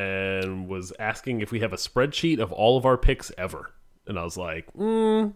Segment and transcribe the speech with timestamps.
[0.00, 3.72] and was asking if we have a spreadsheet of all of our picks ever.
[4.06, 5.32] And I was like, mm,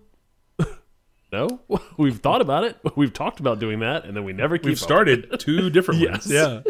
[1.32, 1.60] no,
[1.96, 2.76] we've thought about it.
[2.96, 4.82] We've talked about doing that, and then we never keep We've up.
[4.82, 6.26] started two different Yes.
[6.26, 6.30] ones.
[6.32, 6.60] Yeah.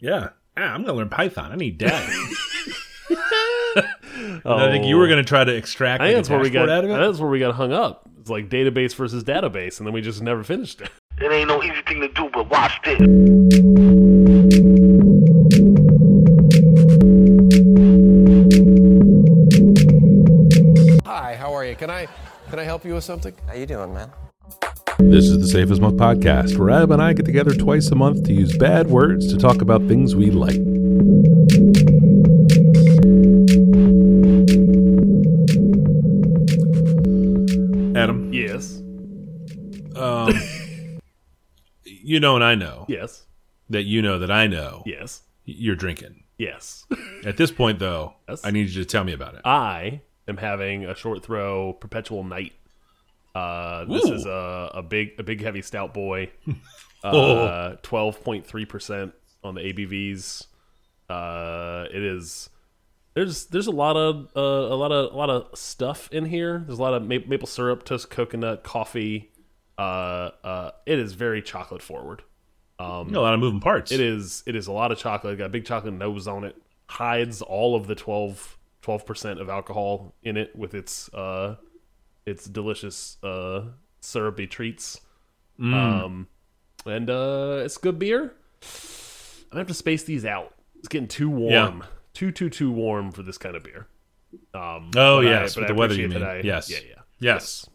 [0.00, 0.28] Yeah.
[0.56, 1.52] Ah, I'm going to learn Python.
[1.52, 1.94] I need data.
[4.44, 6.04] I think you were going to try to extract Oh.
[6.04, 6.68] I think like, that's where we got.
[6.68, 6.94] out of it.
[6.96, 8.08] That's where we got hung up.
[8.20, 10.90] It's like database versus database, and then we just never finished it.
[11.20, 12.98] It ain't no easy thing to do, but watch this.
[22.50, 23.34] Can I help you with something?
[23.46, 24.10] How you doing, man?
[24.98, 27.94] This is the Safe as Milk podcast, where Adam and I get together twice a
[27.94, 30.56] month to use bad words to talk about things we like.
[37.96, 38.80] Adam, Yes.
[39.96, 40.32] um,
[41.84, 43.26] you know and I know Yes.
[43.70, 45.22] that you know that I know Yes.
[45.44, 46.24] you're drinking.
[46.38, 46.86] Yes.
[47.24, 48.42] At this point, though, Yes.
[48.44, 49.40] I need you to tell me about it.
[49.44, 52.52] I am having a short throw perpetual night.
[53.34, 54.14] Uh, this Ooh.
[54.14, 56.30] is a, a big a big heavy stout boy.
[57.04, 59.12] Uh, twelve point three percent
[59.44, 60.46] on the ABVs.
[61.08, 62.50] Uh, it is.
[63.14, 66.64] There's there's a lot of uh, a lot of a lot of stuff in here.
[66.66, 69.30] There's a lot of ma maple syrup, toast coconut, coffee.
[69.78, 72.22] Uh, uh, it is very chocolate forward.
[72.80, 73.92] Know, a lot of moving parts.
[73.92, 75.38] It is it is a lot of chocolate.
[75.38, 76.56] Got a big chocolate nose on it.
[76.88, 77.94] Hides all of the
[78.82, 81.56] 12 percent of alcohol in it with its uh
[82.26, 83.62] its delicious uh
[84.00, 85.00] syrupy treats.
[85.58, 85.74] Mm.
[85.74, 86.28] Um
[86.86, 88.34] and uh it's good beer.
[89.52, 90.54] I have to space these out.
[90.78, 91.78] It's getting too warm.
[91.80, 91.86] Yeah.
[92.14, 93.86] Too too too warm for this kind of beer.
[94.54, 96.22] Um Oh, but I- yes, but the weather, you mean.
[96.22, 96.70] I- Yes.
[96.70, 96.94] Yeah, yeah.
[97.20, 97.68] Yes.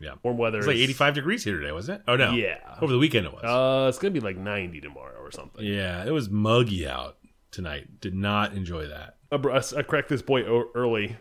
[0.00, 0.14] Yeah.
[0.22, 0.58] Warm weather.
[0.58, 2.04] It's like 85 degrees here today, wasn't it?
[2.08, 2.32] Oh, no.
[2.32, 2.58] Yeah.
[2.82, 3.44] Over the weekend it was.
[3.44, 5.64] Uh it's gonna be like 90 tomorrow or something.
[5.64, 7.16] yeah, it was muggy out
[7.50, 8.00] tonight.
[8.00, 9.13] Did not enjoy that.
[9.34, 10.42] I, br- I s- I cracked this boy
[10.74, 11.16] early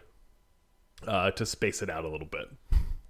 [1.07, 2.47] uh, to space it out a little bit.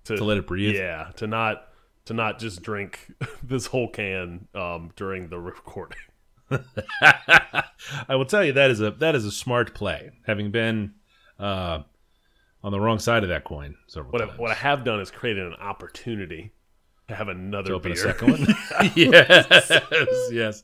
[0.06, 0.76] To let it breathe?
[0.76, 1.68] Yeah, to not
[2.06, 3.12] to not just drink
[3.44, 6.00] this whole can um, during the recording.
[7.02, 10.12] I will tell you that is a that is a smart play.
[10.26, 10.94] Having been
[11.40, 11.80] uh,
[12.64, 15.10] on the wrong side of that coin several What I, what I have done is
[15.12, 16.52] created an opportunity
[17.08, 18.02] to have another to open beer.
[18.08, 18.48] a second one.
[18.96, 20.64] yes, yes.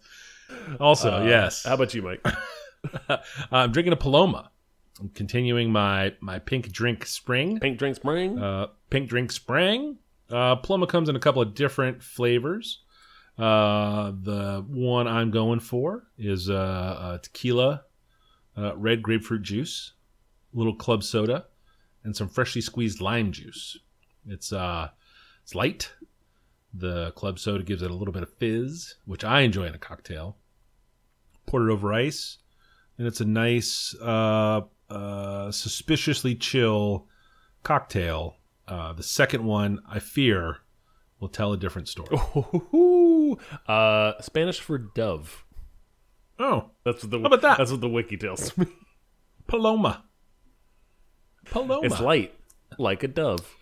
[0.80, 1.64] Also, Uh, yes.
[1.66, 2.26] How about you, Mike?
[3.52, 4.52] I'm drinking a Paloma.
[5.00, 7.60] I'm continuing my my pink drink spring.
[7.60, 8.38] Pink drink spring.
[8.40, 9.98] Uh, pink drink spring.
[10.30, 12.82] Uh, Paloma comes in a couple of different flavors.
[13.38, 17.84] Uh, the one I'm going for is uh, uh, tequila,
[18.58, 19.94] uh, red grapefruit juice,
[20.54, 21.46] little club soda,
[22.04, 23.78] and some freshly squeezed lime juice.
[24.28, 24.90] It's uh,
[25.42, 25.94] it's light.
[26.74, 29.80] The club soda gives it a little bit of fizz, which I enjoy in a
[29.80, 30.36] cocktail.
[31.46, 32.39] Pour it over ice,
[33.00, 37.08] and it's a nice, uh, uh, suspiciously chill
[37.64, 38.36] cocktail.
[38.68, 40.58] Uh, the second one, I fear,
[41.20, 42.16] will tell a different story.
[43.68, 45.46] Uh, Spanish for dove.
[46.40, 47.58] Oh, That's what the How about that?
[47.60, 48.66] That's what the wiki tells me.
[49.46, 50.04] Paloma.
[51.46, 51.86] Paloma.
[51.86, 52.34] It's light,
[52.80, 53.56] like a dove.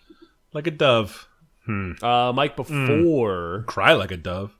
[0.54, 1.28] like a dove.
[1.68, 4.56] Uh, Mike, before Cry like a dove.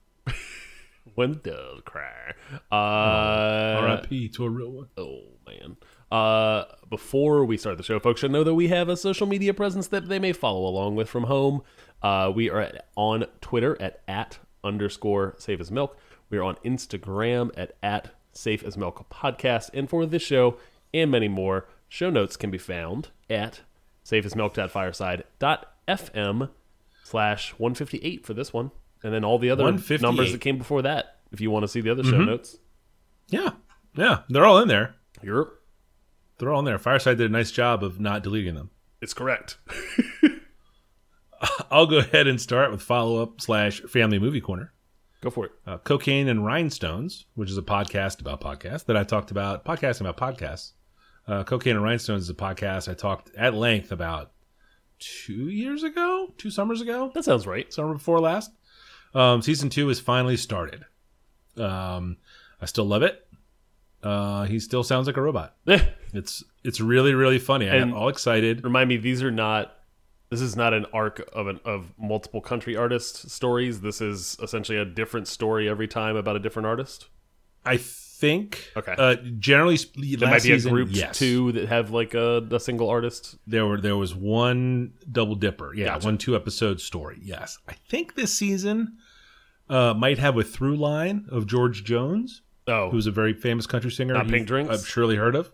[1.15, 2.33] When the doves cry.
[2.73, 4.31] Uh, R.I.P.
[4.31, 4.89] to a real one.
[4.97, 5.77] Oh man.
[6.11, 9.53] Uh, before we start the show, folks should know that we have a social media
[9.53, 11.63] presence that they may follow along with from home.
[12.03, 15.99] Uh, we are at, on Twitter at at underscore safe as milk.
[16.31, 19.71] We are on Instagram at at safe as milk podcast.
[19.75, 20.57] And for this show
[20.95, 23.61] and many more, show notes can be found at
[24.05, 26.51] safeasmilk.fireside.fm
[27.05, 28.71] slash 158 for this one.
[29.03, 31.81] And then all the other numbers that came before that if you want to see
[31.81, 32.57] the other show notes.
[33.29, 33.51] Yeah.
[33.95, 34.21] Yeah.
[34.29, 34.95] They're all in there.
[35.23, 35.53] You're
[36.39, 36.79] They're all in there.
[36.79, 38.71] Fireside did a nice job of not deleting them.
[39.01, 39.59] it's correct.
[41.71, 44.73] I'll go ahead and start with follow up slash family movie corner.
[45.21, 45.53] Go for it.
[45.67, 50.09] Uh, Cocaine and Rhinestones, which is a podcast about podcasts that I talked about, podcasting
[50.09, 50.73] about podcasts.
[51.27, 54.33] Uh, Cocaine and Rhinestones is a podcast I talked at length about
[54.99, 57.73] two years ago, two summers ago, That sounds right.
[57.73, 58.51] summer before last.
[59.15, 60.85] Um, season two has finally started.
[61.57, 62.19] Um,
[62.61, 63.25] I still love it.
[64.03, 65.57] Uh, he still sounds like a robot.
[65.69, 65.81] Eh,
[66.13, 67.69] It's it's really really funny.
[67.69, 68.63] I'm all excited.
[68.65, 69.75] Remind me, these are not.
[70.31, 73.81] This is not an arc of an of multiple country artist stories.
[73.81, 77.09] This is essentially a different story every time about a different artist.
[77.65, 77.77] I
[78.19, 78.71] think.
[78.77, 78.95] Okay.
[78.99, 81.19] Uh, generally, There last might be a group yes.
[81.19, 83.37] two that have like a, a single artist.
[83.47, 85.75] There were there was one double dipper.
[85.75, 86.07] Yeah, Gotcha.
[86.07, 87.19] one two episode story.
[87.23, 88.97] Yes, I think this season
[89.71, 92.43] uh, might have a through line of George Jones.
[92.71, 92.91] Oh.
[92.91, 94.13] who's a very famous country singer.
[94.13, 94.71] Not Pink Drinks?
[94.71, 95.51] I've surely heard of.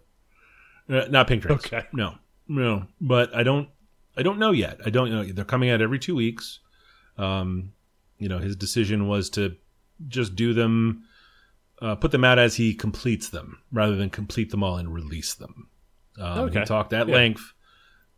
[0.91, 1.65] Uh, not Pink Drinks.
[1.67, 1.87] Okay.
[1.93, 2.17] No,
[2.49, 2.87] no.
[3.01, 3.69] But I don't.
[4.17, 4.81] I don't know yet.
[4.85, 5.23] I don't know.
[5.25, 6.59] They're coming out every two weeks.
[7.17, 7.73] Um,
[8.19, 9.57] you know, his decision was to
[10.09, 11.05] just do them,
[11.82, 15.35] uh, put them out as he completes them, rather than complete them all and release
[15.35, 15.69] them.
[16.21, 16.61] Um, Okay.
[16.61, 17.15] He talked at Yeah.
[17.15, 17.53] length,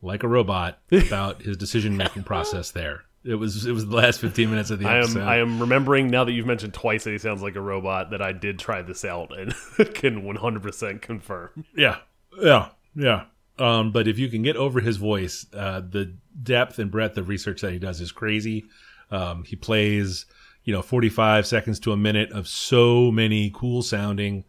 [0.02, 2.70] like a robot, about his decision making process.
[2.70, 3.64] There, it was.
[3.66, 5.20] It was the last fifteen minutes of the I episode.
[5.22, 8.10] am I am remembering now that you've mentioned twice that he sounds like a robot
[8.10, 9.52] that I did try this out and
[9.94, 11.64] can 100% confirm.
[11.74, 11.96] Yeah,
[12.40, 13.24] yeah, yeah.
[13.58, 17.28] Um, but if you can get over his voice, uh, the depth and breadth of
[17.28, 18.66] research that he does is crazy.
[19.10, 20.26] Um, he plays,
[20.66, 24.44] you know, 45 seconds to a minute of so many cool sounding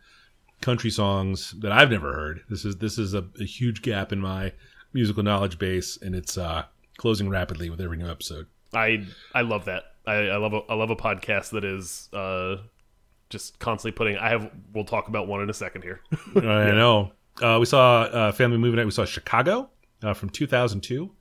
[0.61, 2.41] country songs that I've never heard.
[2.49, 4.51] This is this is a, a huge gap in my
[4.93, 6.63] musical knowledge base, and it's uh,
[6.97, 8.47] closing rapidly with every new episode.
[8.73, 9.83] I I love that.
[10.07, 12.57] I, I love a, I love a podcast that is uh
[13.29, 14.17] just constantly putting.
[14.17, 14.51] I have.
[14.73, 16.01] We'll talk about one in a second here.
[16.35, 17.11] I know.
[17.39, 18.85] Uh, we saw uh, Family Movie Night.
[18.85, 19.69] We saw Chicago
[20.01, 21.11] uh, from 2002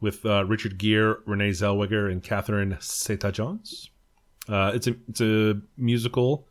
[0.00, 3.90] with uh, Richard Gere, Renee Zellweger, and Catherine Zeta-Jones.
[4.50, 6.48] Uh, it's a it's a musical.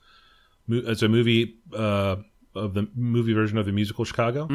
[0.69, 2.17] It's a movie uh,
[2.55, 4.47] of the movie version of the musical Chicago.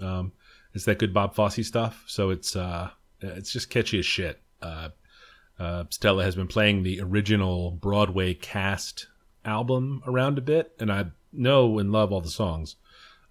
[0.00, 0.32] Um,
[0.74, 2.04] it's that good Bob Fosse stuff.
[2.06, 2.90] So it's uh,
[3.20, 4.40] it's just catchy as shit.
[4.62, 4.88] Uh,
[5.58, 9.06] uh, Stella has been playing the original Broadway cast
[9.44, 12.76] album around a bit, and I know and love all the songs.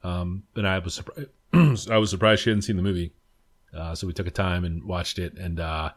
[0.03, 1.29] Um, and I was surprised.
[1.89, 3.13] I was surprised she hadn't seen the movie.
[3.73, 5.91] Uh, so we took a time and watched it, and uh,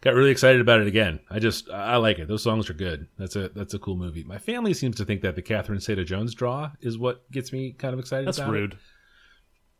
[0.00, 1.20] got really excited about it again.
[1.30, 2.28] I just I like it.
[2.28, 3.08] Those songs are good.
[3.18, 4.24] That's a that's a cool movie.
[4.24, 7.72] My family seems to think that the Catherine Zeta Jones draw is what gets me
[7.72, 8.26] kind of excited.
[8.26, 8.52] That's about it.
[8.52, 8.78] rude.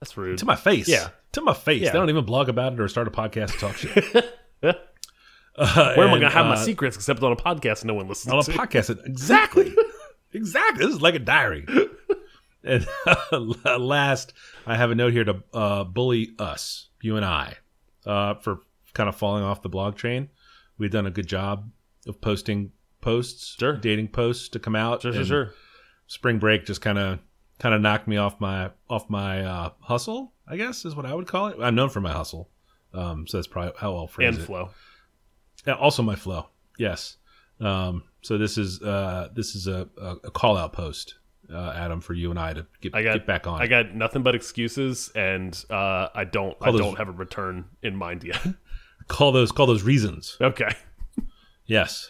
[0.00, 0.38] That's rude.
[0.38, 0.88] To my face.
[0.88, 1.08] Yeah.
[1.32, 1.82] To my face.
[1.82, 1.92] Yeah.
[1.92, 4.14] They don't even blog about it or start a podcast to talk shit.
[4.62, 7.94] Uh, Where am I going to have my uh, secrets except on a podcast no
[7.94, 9.00] one listens on a podcast.
[9.06, 9.74] Exactly.
[10.32, 10.84] exactly.
[10.84, 11.66] This is like a diary.
[12.64, 12.86] and
[13.78, 14.34] last,
[14.66, 17.54] I have a note here to uh, bully us, you and I,
[18.04, 18.60] uh, for
[18.96, 20.28] kind of falling off the blog train.
[20.78, 21.70] We've done a good job
[22.06, 23.75] of posting posts, Sure.
[23.76, 25.02] dating posts to come out.
[25.02, 25.54] Sure, sure, sure.
[26.08, 27.19] Spring break just kind of
[27.58, 30.32] kind of knocked me off my off my uh, hustle.
[30.48, 31.56] I guess is what I would call it.
[31.60, 32.50] I'm known for my hustle,
[32.94, 34.46] um, so that's probably how I'll phrase And it.
[34.46, 34.70] flow.
[35.66, 36.46] Yeah, also my flow.
[36.78, 37.16] Yes.
[37.60, 41.16] Um, so this is uh, this is a, a, a call out post,
[41.52, 43.60] uh, Adam, for you and I to get, I got get back on.
[43.60, 46.56] I got nothing but excuses, and uh, I don't.
[46.60, 48.40] I those- don't have a return in mind yet.
[49.08, 50.37] call those call those reasons.
[50.41, 50.69] okay.
[51.69, 52.08] Yes,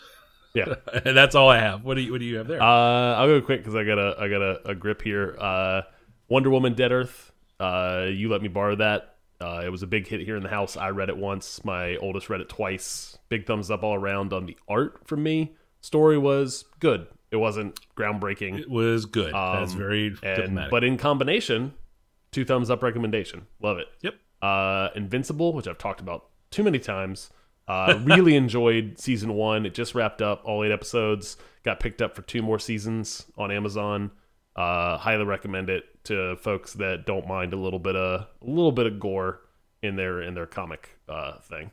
[0.53, 0.75] Yeah.
[1.05, 1.83] and that's all I have.
[1.83, 2.61] What do you What do you have there?
[2.63, 5.35] Uh, I'll go quick because I got a I got a, a grip here.
[5.41, 5.83] Uh,
[6.29, 7.33] Wonder Woman: Dead Earth.
[7.59, 9.15] Uh, you let me borrow that.
[9.41, 10.77] Uh, it was a big hit here in the house.
[10.77, 11.65] I read it once.
[11.65, 13.17] My oldest read it twice.
[13.31, 15.55] Big thumbs up all around on the art from me.
[15.81, 17.07] Story was good.
[17.31, 18.59] It wasn't groundbreaking.
[18.59, 19.33] it was good.
[19.33, 20.71] that's um, very and, diplomatic.
[20.71, 21.73] but in combination,
[22.31, 23.47] two thumbs up recommendation.
[23.63, 23.87] Love it.
[24.03, 24.15] yep.
[24.43, 27.31] Uh, Invincible, which I've talked about too many times.
[27.69, 29.67] Uh, really enjoyed season one.
[29.67, 31.37] It just wrapped up, all eight episodes.
[31.65, 34.11] Got picked up for two more seasons on Amazon.
[34.57, 38.73] Uh, highly recommend it to folks that don't mind a little bit of a little
[38.73, 39.43] bit of gore
[39.83, 41.71] in their in their comic uh, thing.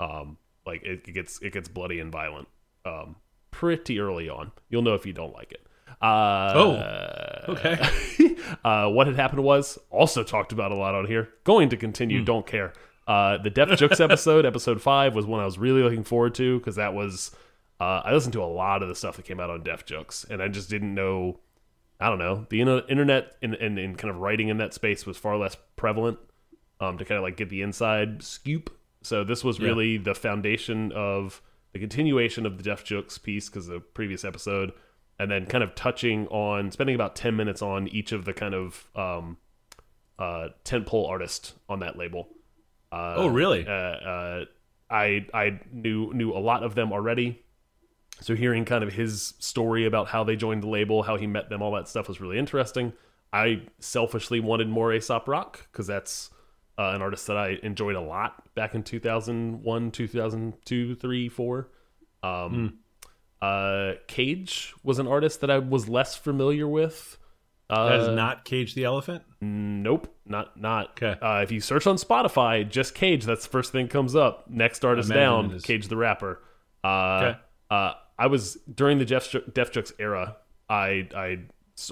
[0.00, 2.48] Um, like it, it gets it gets bloody and violent
[2.86, 3.16] um,
[3.50, 4.52] pretty early on.
[4.70, 5.66] You'll know if you don't like it.
[6.00, 8.36] Uh, Oh, okay.
[8.64, 11.28] uh, what had happened was also talked about a lot on here.
[11.44, 12.20] Going to continue.
[12.20, 12.24] Hmm.
[12.24, 12.72] Don't care.
[13.06, 16.58] Uh, the Def Jux episode, episode five, was one I was really looking forward to
[16.58, 17.30] because that was
[17.80, 20.28] uh, I listened to a lot of the stuff that came out on Def Jux,
[20.28, 21.40] and I just didn't know.
[22.00, 22.46] I don't know.
[22.50, 26.18] The internet and, and, and kind of writing in that space was far less prevalent
[26.80, 28.76] um, to kind of like get the inside scoop.
[29.02, 29.68] So this was Yeah.
[29.68, 31.40] really the foundation of
[31.72, 34.72] the continuation of the Def Jux piece because the previous episode,
[35.18, 38.54] and then kind of touching on spending about ten minutes on each of the kind
[38.54, 39.36] of um,
[40.18, 42.28] uh, tentpole artist on that label.
[42.94, 43.66] Uh, Oh, really?
[43.66, 44.44] Uh, uh,
[44.90, 47.42] I I knew knew a lot of them already.
[48.20, 51.48] So hearing kind of his story about how they joined the label, how he met
[51.50, 52.92] them, all that stuff was really interesting.
[53.32, 56.30] I selfishly wanted more Aesop Rock because that's
[56.78, 61.68] uh, an artist that I enjoyed a lot back in 2001, 2002, 3, 4.
[62.22, 62.78] Um,
[63.42, 67.18] uh, Cage was an artist that I was less familiar with.
[67.70, 69.22] Uh, that is not Cage the Elephant.
[69.40, 70.96] Nope, not not.
[70.96, 71.16] 'Kay.
[71.20, 74.48] Uh, if you search on Spotify, just Cage, that's the first thing that comes up.
[74.50, 75.60] Next artist Imagine down.
[75.60, 76.42] Cage the rapper.
[76.82, 76.88] Uh,
[77.22, 77.38] Okay.
[77.70, 80.36] uh, I was during the Def, Def Jux era.
[80.68, 81.38] I I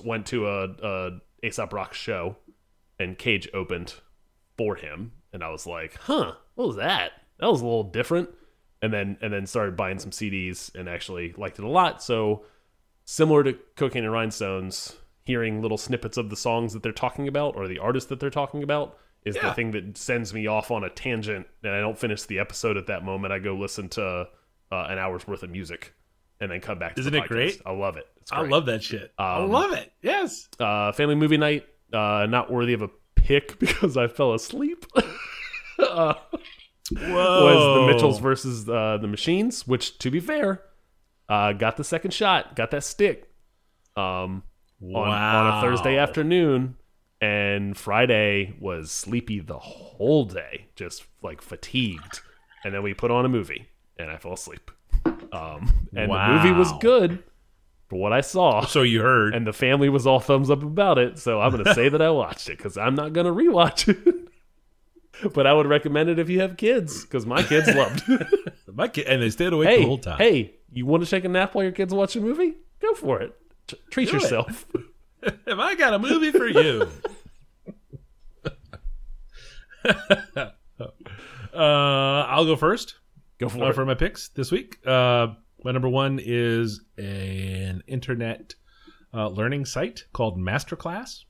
[0.05, 1.11] went to a, a
[1.43, 2.37] Aesop Rock show,
[2.99, 3.95] and Cage opened
[4.59, 7.13] for him, and I was like, "Huh, what was that?
[7.39, 8.29] That was a little different."
[8.83, 12.03] And then and then started buying some CDs and actually liked it a lot.
[12.03, 12.45] So
[13.05, 17.57] similar to Cocaine and Rhinestones, hearing little snippets of the songs that they're talking about
[17.57, 20.83] or the artist that they're talking about is the thing that sends me off on
[20.83, 23.33] a tangent and I don't finish the episode at that moment.
[23.33, 24.03] I go listen to
[24.73, 25.95] uh, an hour's worth of music
[26.41, 27.61] and then come back to Isn't it great?
[27.65, 28.07] I love it.
[28.21, 29.13] It's I love that shit.
[29.17, 29.93] I Um, love it.
[30.03, 30.49] Yes.
[30.59, 31.67] uh, family movie night.
[31.93, 34.87] Uh, not worthy of a pick because I fell asleep.
[35.79, 36.15] uh,
[36.91, 37.45] Whoa.
[37.45, 40.63] was the Mitchells versus uh, the Machines, which, to be fair,
[41.29, 43.31] uh, got the second shot, got that stick
[43.97, 44.43] um,
[44.83, 46.77] on, on a Thursday afternoon,
[47.21, 52.21] and Friday was sleepy the whole day, just like fatigued.
[52.65, 54.71] And then we put on a movie, and I fell asleep.
[55.33, 57.23] Um, and the movie was good
[57.89, 58.65] for what I saw.
[58.65, 59.35] So you heard.
[59.35, 61.19] and the family was all thumbs up about it.
[61.19, 63.89] So I'm going to say that I watched it because I'm not going to rewatch
[63.89, 64.29] it.
[65.35, 68.27] but I would recommend it if you have kids because my kids loved it.
[68.75, 70.17] My kid, and they stayed awake hey, the whole time.
[70.17, 72.55] hey, you want to take a nap while your kids watch a movie?
[72.81, 73.39] Go for it.
[73.67, 74.67] T- treat Do yourself.
[75.47, 76.89] Have I got a movie for you?
[79.85, 80.51] uh,
[81.55, 82.97] I'll go first
[83.39, 83.75] Go for uh, it.
[83.75, 84.79] for my picks this week.
[84.87, 85.29] Uh,
[85.65, 88.55] my number one is an internet
[89.15, 91.25] uh, learning site called Masterclass.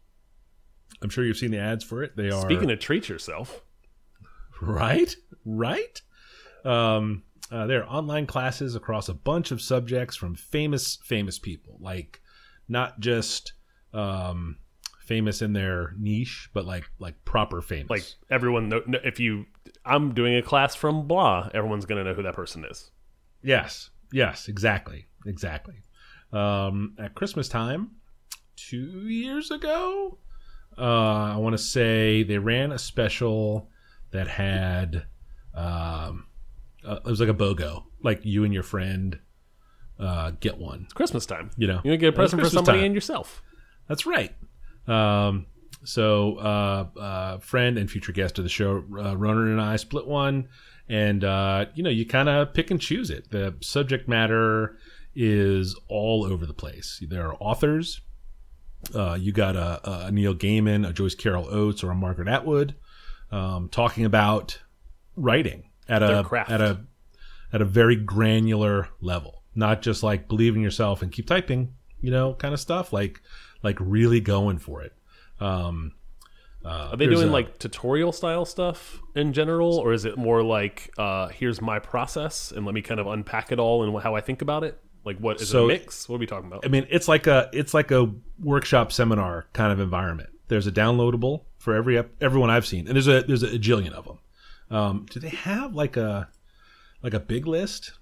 [1.02, 2.16] I'm sure you've seen the ads for it.
[2.16, 3.62] They are Speaking of treat yourself,
[4.60, 6.00] right, right.
[6.64, 11.76] Um, uh, there are online classes across a bunch of subjects from famous, famous people,
[11.80, 12.21] like
[12.72, 13.52] not just
[13.94, 14.56] um,
[15.04, 17.90] famous in their niche, but like like proper famous.
[17.90, 19.44] like everyone, know, if you,
[19.84, 22.90] I'm doing a class from blah, everyone's going to know who that person is.
[23.42, 25.82] Yes, yes, exactly, exactly.
[26.32, 27.90] Um, at Christmas time,
[28.56, 30.18] two years ago,
[30.78, 33.68] uh, I want to say they ran a special
[34.12, 35.06] that had,
[35.54, 36.26] um,
[36.86, 39.18] uh, it was like a BOGO, like you and your friend
[39.98, 40.82] uh, get one.
[40.84, 41.50] It's Christmas time.
[41.56, 42.86] You know, to get a present for somebody time.
[42.86, 43.42] and yourself.
[43.88, 44.34] That's right.
[44.86, 45.46] Um,
[45.84, 50.06] so, uh, uh, friend and future guest of the show, uh, Ronan and I split
[50.06, 50.48] one,
[50.88, 53.30] and uh, you know, you kind of pick and choose it.
[53.30, 54.76] The subject matter
[55.14, 57.02] is all over the place.
[57.08, 58.00] There are authors.
[58.94, 62.74] Uh, you got a, a Neil Gaiman, a Joyce Carol Oates, or a Margaret Atwood
[63.30, 64.60] um, talking about
[65.16, 66.50] writing at Their a craft.
[66.50, 66.80] at a
[67.52, 72.10] at a very granular level, not just like believe in yourself and keep typing, you
[72.10, 72.92] know, kind of stuff.
[72.92, 73.20] Like
[73.62, 74.92] like really going for it.
[75.40, 75.92] Um,
[76.64, 80.42] uh, Are they doing a- like tutorial style stuff in general, or is it more
[80.44, 84.14] like, uh, here's my process and let me kind of unpack it all and how
[84.14, 84.78] I think about it?
[85.04, 86.08] Like, what is it So- a mix?
[86.08, 86.64] What are we talking about?
[86.64, 90.28] I mean, it's like a it's like a workshop seminar kind of environment.
[90.48, 94.04] There's a downloadable for every everyone I've seen, and there's a there's a jillion of
[94.04, 94.18] them.
[94.70, 96.28] Um, do they have like a
[97.02, 97.92] like a big list?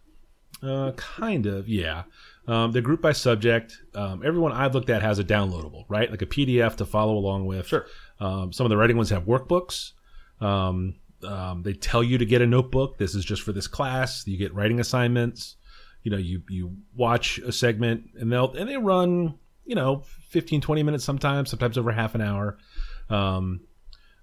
[0.62, 2.04] Uh, kind of, yeah.
[2.46, 3.78] Um, they're grouped by subject.
[3.94, 6.10] Um, everyone I've looked at has a downloadable, right?
[6.10, 7.66] Like a PDF to follow along with.
[7.66, 7.86] Sure.
[8.18, 9.92] Um, some of the writing ones have workbooks.
[10.40, 12.98] Um, um, they tell you to get a notebook.
[12.98, 14.26] This is just for this class.
[14.26, 15.56] You get writing assignments.
[16.02, 20.62] You know, you you watch a segment and they'll and they run, you know, 15,
[20.62, 22.58] 20 minutes sometimes, sometimes over half an hour.
[23.10, 23.60] Um,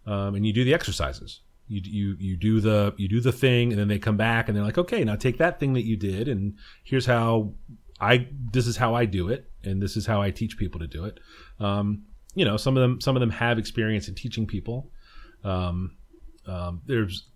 [0.07, 1.41] um, and you do the exercises.
[1.67, 4.55] You, you you do the you do the thing, and then they come back and
[4.55, 7.53] they're like, okay, now take that thing that you did, and here's how
[7.99, 10.87] I this is how I do it, and this is how I teach people to
[10.87, 11.19] do it.
[11.59, 12.03] Um,
[12.35, 14.91] you know, some of them some of them have experience in teaching people.
[15.43, 15.97] Um,
[16.45, 17.29] um, there's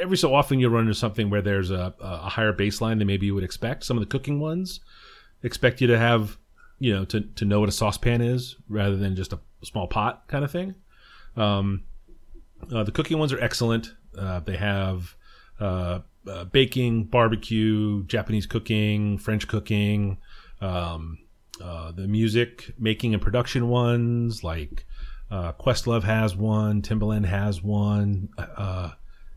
[0.00, 3.26] every so often you'll run into something where there's a, a higher baseline than maybe
[3.26, 3.84] you would expect.
[3.84, 4.80] Some of the cooking ones
[5.42, 6.38] expect you to have,
[6.78, 10.24] you know, to, to know what a saucepan is rather than just a small pot
[10.28, 10.74] kind of thing.
[11.36, 11.84] Um,
[12.68, 13.94] the cooking ones are excellent.
[14.16, 15.14] Uh, they have
[15.60, 20.18] uh, uh, baking, barbecue, Japanese cooking, French cooking,
[20.60, 21.18] um,
[21.62, 24.86] uh, the music making and production ones like
[25.30, 28.28] uh, Questlove has one, Timbaland has one.
[28.38, 28.90] Uh,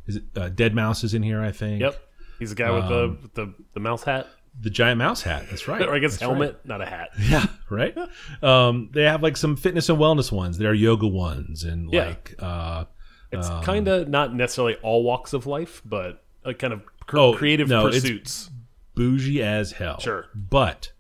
[0.06, 1.42] is it uh, Deadmau5 is in here?
[1.42, 1.82] I think.
[1.82, 2.00] Yep.
[2.40, 4.28] He's the guy with the with the the mouse hat,
[4.62, 5.46] The giant mouse hat.
[5.50, 5.82] That's right.
[5.88, 7.10] or I guess That's helmet, not a hat.
[7.20, 7.46] Yeah.
[7.70, 7.98] Right.
[8.44, 10.58] um, they have like some fitness and wellness ones.
[10.60, 12.06] There are yoga ones and Yeah.
[12.08, 12.36] like.
[12.40, 12.86] Uh,
[13.32, 17.34] It's kind of not necessarily all walks of life, but like kind of cr- Oh,
[17.34, 18.50] creative no, it's- pursuits.
[18.96, 20.00] bougie as hell.
[20.00, 20.28] Sure.
[20.34, 20.92] But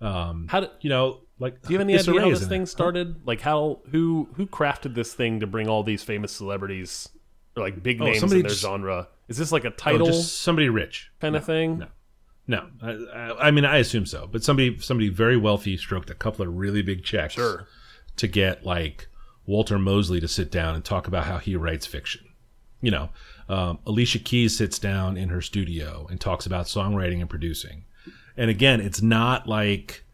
[0.00, 2.66] um, How do, you know, like do you have any idea how this thing it.
[2.66, 3.26] started?
[3.26, 7.08] Like how who who crafted this thing to bring all these famous celebrities
[7.56, 9.08] or like big Oh, names in their just- genre?
[9.28, 11.10] Is this like a Oh, title just somebody rich.
[11.20, 11.78] kind of thing?
[11.78, 11.86] no.
[12.46, 16.14] No, I, I, I mean I assume so, but somebody somebody very wealthy stroked a
[16.14, 17.66] couple of really big checks Sure.
[18.16, 19.08] to get like
[19.46, 22.24] Walter Mosley to sit down and talk about how he writes fiction.
[22.80, 23.08] You know,
[23.48, 27.84] um, Alicia Keys sits down in her studio and talks about songwriting and producing.
[28.36, 30.04] And again, it's not like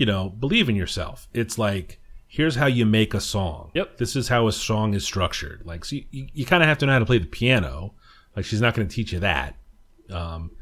[0.00, 1.28] you know, believe in yourself.
[1.34, 3.70] It's like here's how you make a song.
[3.74, 3.98] Yep.
[3.98, 5.62] This is how a song is structured.
[5.64, 7.92] Like, so you, you, you kind of have to know how to play the piano.
[8.34, 9.56] Like, she's not going to teach you that,
[10.08, 10.52] um,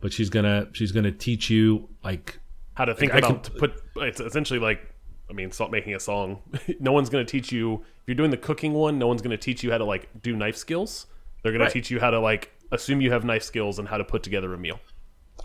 [0.00, 2.38] but she's gonna she's gonna teach you like
[2.74, 4.94] how to think I about can- to put it's essentially like
[5.28, 6.40] I mean, salt making a song.
[6.80, 8.98] no one's going to teach you if you're doing the cooking one.
[8.98, 11.06] No one's going to teach you how to like do knife skills.
[11.42, 11.68] They're going Right.
[11.68, 14.22] to teach you how to like assume you have knife skills and how to put
[14.22, 14.78] together a meal.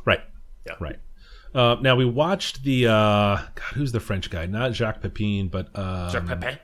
[0.05, 0.21] right,
[0.65, 0.73] Yeah.
[0.79, 0.97] right.
[1.53, 2.91] Uh, now we watched the uh,
[3.55, 4.45] God, who's the French guy?
[4.45, 6.57] Not Jacques Pepin, but um, Jacques Pepin.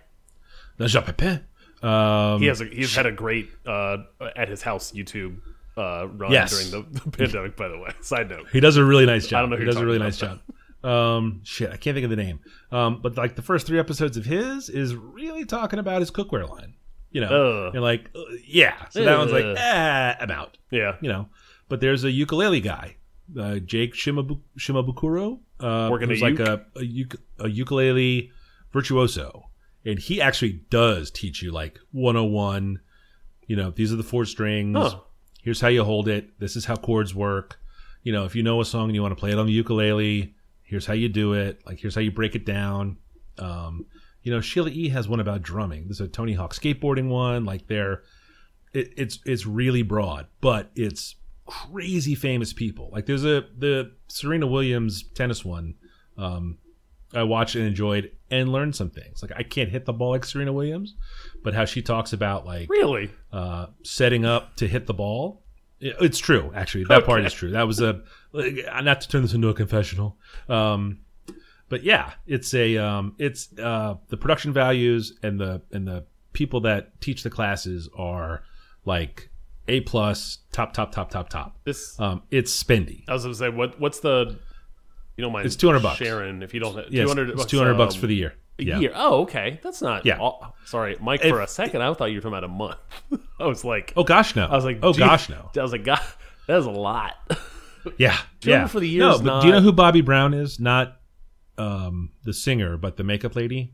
[0.79, 1.43] not Jacques Pepin.
[1.83, 3.97] Um, He has a, he's had a great uh,
[4.35, 5.39] at his house YouTube
[5.75, 6.51] uh, run Yes.
[6.51, 7.55] during the, the pandemic.
[7.57, 8.47] By the way, side note.
[8.51, 9.39] He does a really nice job.
[9.39, 10.39] I don't know who he does a really nice job.
[10.83, 12.39] Um, shit, I can't think of the name.
[12.71, 16.47] Um, but like the first three episodes of his is really talking about his cookware
[16.49, 16.75] line.
[17.11, 18.85] You know, you're like, uh, yeah.
[18.89, 20.57] So that one's like, ah, I'm out.
[20.71, 21.29] Yeah, You know,
[21.69, 22.97] but there's a ukulele guy,
[23.39, 28.31] uh, Jake Shimabu- Shimabukuro, uh, Working who's a like a, a, uk- a ukulele
[28.73, 29.49] virtuoso,
[29.85, 32.79] and he actually does teach you like 101.
[33.47, 34.99] You know, these are the four strings Huh.
[35.41, 37.57] here's how you hold it this is how chords work
[38.03, 39.53] you know if you know a song and you want to play it on the
[39.53, 40.35] ukulele
[40.67, 42.97] here's how you do it like here's how you break it down
[43.39, 43.85] um,
[44.23, 47.67] you know sheila e has one about drumming there's a tony hawk skateboarding one like
[47.67, 48.03] they're
[48.73, 54.45] it, it's it's really broad but it's crazy famous people like there's a the serena
[54.45, 55.73] williams tennis one
[56.17, 56.57] um,
[57.13, 60.25] i watched and enjoyed and learned some things like i can't hit the ball like
[60.25, 60.95] serena williams
[61.43, 63.09] but how she talks about like really.
[63.31, 65.43] uh, setting up to hit the ball.
[65.79, 66.83] It- It's true, actually.
[66.85, 67.51] That part is true.
[67.51, 68.01] That was a
[68.33, 70.17] not to turn this into a confessional,
[70.49, 70.99] um,
[71.69, 76.61] but yeah, it's a um, it's uh, the production values and the and the people
[76.61, 78.43] that teach the classes are
[78.85, 79.29] like
[79.67, 81.57] a plus, top, top, top, top, top.
[81.65, 83.03] This Um, it's spendy.
[83.09, 84.37] I was going to say what what's the
[85.17, 85.97] you don't mind It's 200 bucks.
[85.97, 88.35] Sharon if you don't 200 it's two hundred bucks um, for the year.
[88.59, 88.79] A Yeah.
[88.79, 88.91] year.
[88.95, 89.59] Oh, okay.
[89.63, 90.05] That's not.
[90.05, 90.19] Yeah.
[90.19, 91.21] all- sorry, Mike.
[91.23, 92.77] If- for a second, I thought you were talking about a month.
[93.39, 94.45] I was like, Oh gosh, no.
[94.45, 95.49] I was like, oh gosh, no.
[95.57, 95.99] I was like, God,
[96.47, 97.13] that is a lot.
[97.97, 98.67] Yeah, yeah.
[98.67, 100.59] for the year No, but do you know who Bobbi Brown is?
[100.59, 100.97] Not
[101.57, 103.73] um, the singer, but the makeup lady.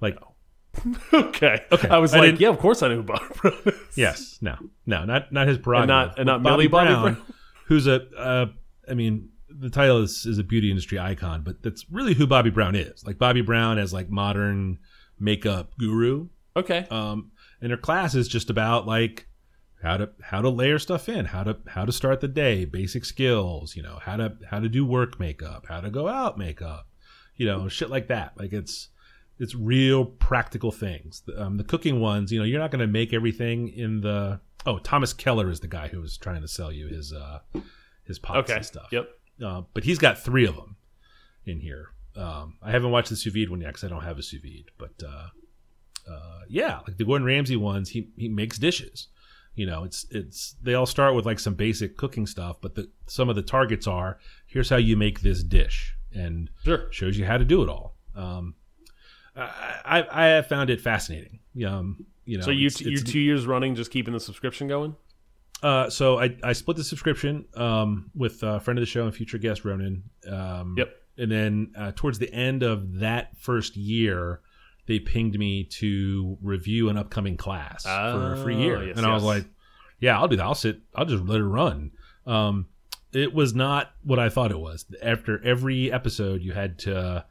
[0.00, 0.18] Like,
[1.12, 1.62] okay.
[1.72, 3.74] Okay, I was I like, yeah, of course I knew who Bobby Brown is.
[3.96, 5.88] yes, no, no, not not his prerogative.
[5.88, 7.22] not- and not Millie Bobby Brown?
[7.66, 8.02] who's a.
[8.16, 8.46] Uh,
[8.88, 12.52] I mean, the title is is a beauty industry icon, but that's really who Bobbi
[12.52, 13.04] Brown is.
[13.06, 14.78] Like Bobbi Brown as like modern
[15.18, 16.28] makeup guru.
[16.56, 16.86] Okay.
[16.90, 19.26] um, and her class is just about like
[19.82, 23.04] how to how to layer stuff in, how to how to start the day, basic
[23.04, 26.88] skills, you know, how to how to do work makeup, how to go out makeup,
[27.36, 28.32] you know, shit like that.
[28.38, 28.88] Like it's
[29.38, 31.22] it's real practical things.
[31.36, 34.40] Um, the cooking ones, you know, you're not going to make everything in the.
[34.64, 37.40] Oh, Thomas Keller is the guy who was trying to sell you his uh
[38.04, 38.56] his pots Okay.
[38.56, 38.88] and stuff.
[38.90, 39.08] Yep.
[39.44, 40.76] Uh, but he's got three of them
[41.44, 41.90] in here.
[42.16, 44.40] Um, I haven't watched the sous vide one yet because I don't have a sous
[44.40, 44.70] vide.
[44.78, 45.28] But uh,
[46.10, 49.08] uh, yeah, like the Gordon Ramsay ones, he he makes dishes.
[49.56, 52.88] You know, it's it's they all start with like some basic cooking stuff, but the
[53.06, 56.86] some of the targets are here's how you make this dish, and Sure.
[56.92, 57.96] shows you how to do it all.
[58.14, 58.54] Um,
[59.34, 61.40] I, I I have found it fascinating.
[61.66, 64.68] Um, you know, So you it's- you it's- two years running, just keeping the subscription
[64.68, 64.94] going.
[65.62, 69.14] uh, so I, I split the subscription um, with a friend of the show and
[69.14, 70.02] future guest Ronan.
[70.30, 71.02] Um, Yep.
[71.18, 74.40] And then uh, towards the end of that first year,
[74.86, 79.06] they pinged me to review an upcoming class for a free Oh, year, yes, and
[79.06, 79.44] I was like,
[80.00, 80.44] "Yeah, I'll do that.
[80.44, 80.80] I'll sit.
[80.94, 81.90] I'll just let it run."
[82.26, 82.66] Um,
[83.12, 84.84] it was not what I thought it was.
[85.02, 87.24] After every episode, you had to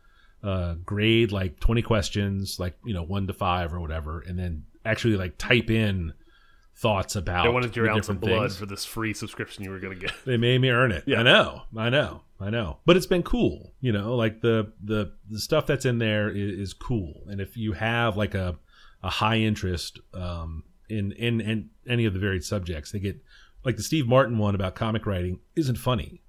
[0.44, 4.64] uh, grade like twenty questions, like you know one to five or whatever, and then
[4.84, 6.14] actually like type in
[6.78, 8.58] thoughts about They wanted your ounce of blood things.
[8.58, 10.14] for this free subscription you were going to get.
[10.26, 11.04] They made me earn it.
[11.08, 11.22] Yeah.
[11.22, 12.80] I know, I know, I know.
[12.86, 14.16] But it's been cool, you know.
[14.16, 17.24] Like the the the stuff that's in there is, is cool.
[17.28, 18.58] And if you have like a
[19.04, 23.24] a high interest um, in, in in any of the varied subjects, they get
[23.64, 26.22] like the Steve Martin one about comic writing isn't funny.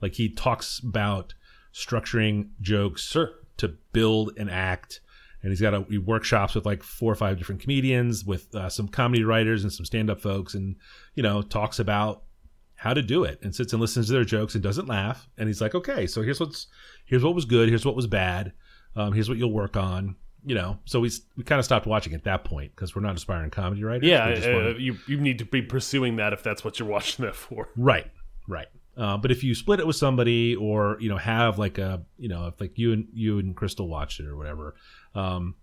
[0.00, 1.34] Like he talks about
[1.72, 3.30] structuring jokes Sure.
[3.58, 5.00] to build an act
[5.42, 8.68] and he's got a he workshops with like four or five different comedians with uh,
[8.68, 10.76] some comedy writers and some stand-up folks and
[11.14, 12.22] you know talks about
[12.76, 15.48] how to do it and sits and listens to their jokes and doesn't laugh and
[15.48, 16.66] he's like okay so here's what's
[17.04, 18.52] here's what was good here's what was bad
[18.96, 22.12] um, here's what you'll work on you know so we we kind of stopped watching
[22.14, 25.20] at that point because we're not aspiring comedy writers Yeah, just uh, wanna- you you
[25.20, 27.68] need to be pursuing that if that's what you're watching that for.
[27.76, 28.10] Right,
[28.48, 28.66] right.
[28.96, 32.28] Uh, but if you split it with somebody, or you know, have like a you
[32.28, 34.74] know, if like you and you and Crystal watched it or whatever,
[35.14, 35.54] um,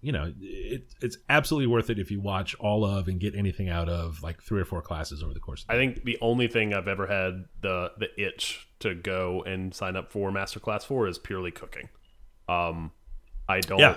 [0.00, 3.68] you know, it, it's absolutely worth it if you watch all of and get anything
[3.68, 5.62] out of like three or four classes over the course.
[5.62, 9.42] of the I think the only thing I've ever had the the itch to go
[9.44, 11.88] and sign up for masterclass for is purely cooking.
[12.48, 12.92] Um,
[13.48, 13.80] I don't.
[13.80, 13.96] Yeah.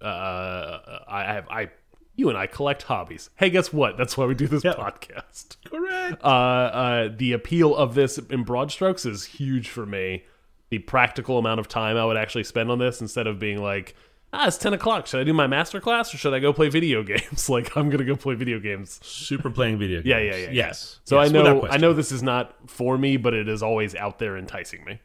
[0.00, 1.70] Uh, I have I.
[2.16, 3.28] You and I collect hobbies.
[3.36, 3.96] Hey, guess what?
[3.98, 4.72] That's why we do this Yeah.
[4.72, 5.56] podcast.
[5.66, 6.22] Correct.
[6.24, 10.24] Uh, uh, the appeal of this in broad strokes is huge for me.
[10.70, 13.94] The practical amount of time I would actually spend on this instead of being like,
[14.32, 15.06] ah, it's 10 o'clock.
[15.06, 17.48] Should I do my master class or should I go play video games?
[17.50, 18.98] like, I'm going to go play video games.
[19.02, 20.06] Super playing video games.
[20.06, 20.50] Yeah, yeah, yeah.
[20.50, 21.00] Yes.
[21.04, 23.94] So Yes, I know, I know this is not for me, but it is always
[23.94, 25.00] out there enticing me.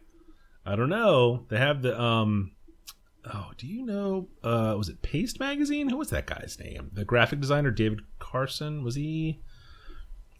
[0.65, 1.45] I don't know.
[1.49, 2.51] They have the um.
[3.25, 4.27] Oh, do you know?
[4.43, 5.89] Uh, was it Paste Magazine?
[5.89, 6.89] Who was that guy's name?
[6.93, 8.83] The graphic designer David Carson.
[8.83, 9.41] Was he?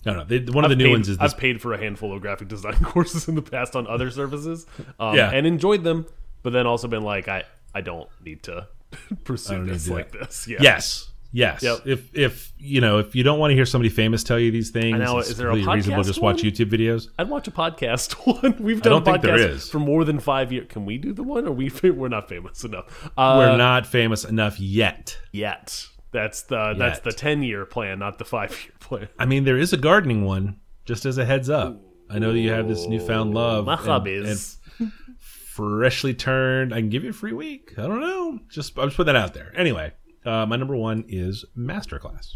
[0.05, 0.23] No, no.
[0.23, 1.33] They, one of the I've new paid, ones is this.
[1.33, 4.65] I've paid for a handful of graphic design courses in the past on other services,
[4.99, 5.29] um, Yeah.
[5.29, 6.07] and enjoyed them,
[6.41, 7.43] but then also been like, I,
[7.75, 8.67] I don't need to
[9.25, 10.19] pursue this like it.
[10.21, 10.47] this.
[10.47, 10.57] Yeah.
[10.61, 11.11] Yes.
[11.33, 11.63] Yes.
[11.63, 11.79] Yep.
[11.85, 14.69] If if you know if you don't want to hear somebody famous tell you these
[14.69, 16.03] things, know, is there a completely reasonable.
[16.03, 16.51] podcast Just watch one?
[16.51, 17.07] YouTube videos.
[17.17, 18.57] I'd watch a podcast one.
[18.59, 20.67] We've done don't a think there podcast for more than five years.
[20.69, 21.47] Can we do the one?
[21.47, 23.09] Or we we're not famous enough.
[23.17, 25.17] Uh, We're not famous enough yet.
[25.31, 25.87] yet.
[26.11, 29.07] That's the that's the ten year plan, not the five year plan.
[29.17, 30.59] I mean, there is a gardening one.
[30.83, 33.65] Just as a heads up, I know that you have this newfound love.
[33.65, 34.57] My and- hobbies.
[34.79, 36.73] and freshly turned.
[36.73, 37.73] I can give you a free week.
[37.77, 38.39] I don't know.
[38.49, 39.53] Just I'm just putting that out there.
[39.55, 39.93] Anyway,
[40.25, 42.33] uh, my number one is Masterclass.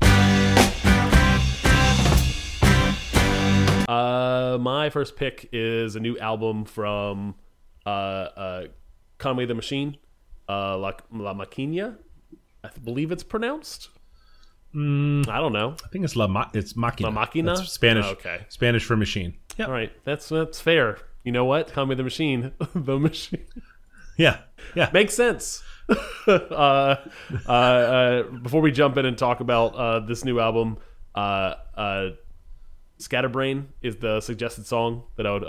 [3.87, 7.35] Uh, my first pick is a new album from
[7.85, 8.63] uh, uh,
[9.17, 9.97] Conway the Machine,
[10.49, 11.95] uh, La, La Maquina.
[12.63, 13.89] I believe it's pronounced.
[14.73, 15.27] Mm.
[15.29, 15.75] I don't know.
[15.85, 17.09] I think it's La Ma- it's Machina.
[17.11, 17.55] La Máquina?
[17.57, 18.05] That's Spanish.
[18.05, 18.45] Oh, okay.
[18.49, 19.35] Spanish for machine.
[19.57, 19.67] Yeah.
[19.67, 20.97] All right, that's that's fair.
[21.23, 21.71] You know what?
[21.71, 23.45] Conway the Machine, the machine
[24.17, 24.39] Yeah.
[24.75, 24.89] Yeah.
[24.93, 25.63] makes sense.
[26.27, 26.95] uh,
[27.47, 30.77] uh, uh, before we jump in and talk about uh, this new album,
[31.13, 32.09] uh, uh,
[32.97, 35.43] "Scatterbrain" is the suggested song that I would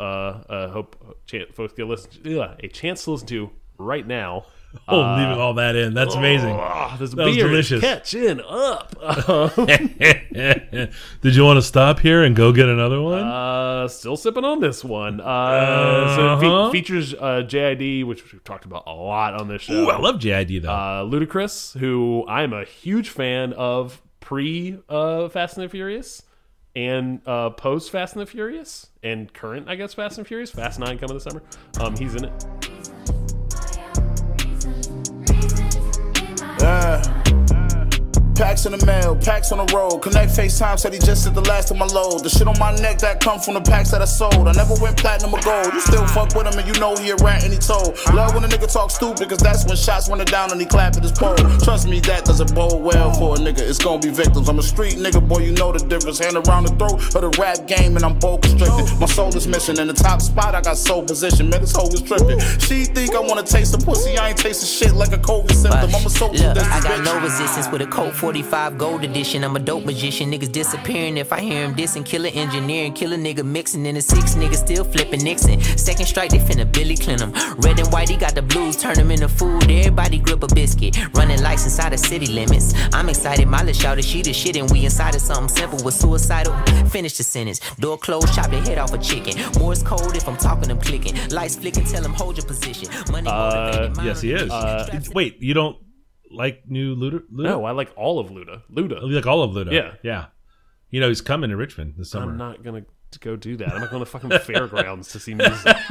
[0.72, 1.18] hope
[1.54, 4.46] folks get listen to, a chance to listen to right now.
[4.88, 5.94] Oh, leaving all that in.
[5.94, 6.54] That's amazing.
[6.54, 7.80] Ah, this That was delicious.
[7.80, 8.94] catching up.
[9.56, 13.22] Did you want to stop here and go get another one?
[13.24, 15.20] Uh, still sipping on this one.
[15.20, 16.70] Uh, so it fe- Uh-huh.
[16.70, 19.72] features uh, JID, which we've talked about a lot on this show.
[19.74, 20.70] Ooh, I love JID though.
[20.70, 26.22] uh, Ludacris, who I'm a huge fan of pre uh, Fast and the Furious
[26.76, 30.50] and uh, post Fast and the Furious and current, I guess, Fast and Furious.
[30.50, 31.42] Fast Nine coming this summer.
[31.80, 32.46] Um, he's in it.
[36.58, 37.25] Yeah.
[38.36, 40.00] Packs in the mail, packs on the road.
[40.04, 42.22] Connect FaceTime said he just did the last of my load.
[42.22, 44.46] The shit on my neck that come from the packs that I sold.
[44.46, 45.72] I never went platinum or gold.
[45.72, 47.96] You still fuck with him and you know he a rat and he told.
[48.12, 51.02] Love when a nigga talk stupid, cause that's when shots running down and he clapping
[51.02, 51.34] his pole.
[51.64, 53.64] Trust me, that doesn't bode well for a nigga.
[53.64, 54.50] It's gonna be victims.
[54.50, 56.18] I'm a street nigga, boy, you know the difference.
[56.18, 58.84] Hand around the throat of the rap game and I'm bold constricted.
[59.00, 59.78] My soul is missing.
[59.78, 61.48] In the top spot, I got soul position.
[61.48, 62.38] Man, this hoe is tripping.
[62.60, 64.18] She think I wanna taste the pussy.
[64.18, 65.88] I ain't tasting shit like a COVID symptom.
[65.88, 69.44] I'm a social Look, I got no resistance with a Colt 45 gold edition.
[69.44, 70.32] I'm a dope magician.
[70.32, 72.04] Niggas disappearing if I hear him dissing.
[72.04, 73.86] Killer engineering, killer nigga mixing.
[73.86, 75.60] And the six niggas still flipping Nixon.
[75.78, 77.30] Second strike, they finna Billy Clinton.
[77.58, 79.70] Red and white, he got the blues, turn them into food.
[79.70, 80.98] Everybody grip a biscuit.
[81.14, 82.74] Running lights inside the city limits.
[82.92, 84.56] I'm excited, my little shout she the shit.
[84.56, 86.52] And we inside of something simple with suicidal.
[86.88, 87.60] Finish the sentence.
[87.78, 89.34] Door closed, chop the head off a chicken.
[89.60, 91.14] Morse cold if I'm talking, I'm clicking.
[91.28, 92.88] Lights flicking, tell him hold your position.
[93.12, 94.50] Money motivated, yes, he is.
[94.50, 95.76] uh, Wait, you don't
[96.30, 97.20] like new Luda?
[97.32, 97.44] Luda?
[97.44, 98.62] No, I like all of Luda.
[98.72, 99.00] Luda.
[99.02, 99.72] You like all of Luda?
[99.72, 99.94] Yeah.
[100.02, 100.26] yeah.
[100.90, 102.30] You know he's coming to Richmond this summer.
[102.32, 102.84] I'm not gonna
[103.20, 103.72] go do that.
[103.72, 105.76] I'm not going to fucking fairgrounds to see music.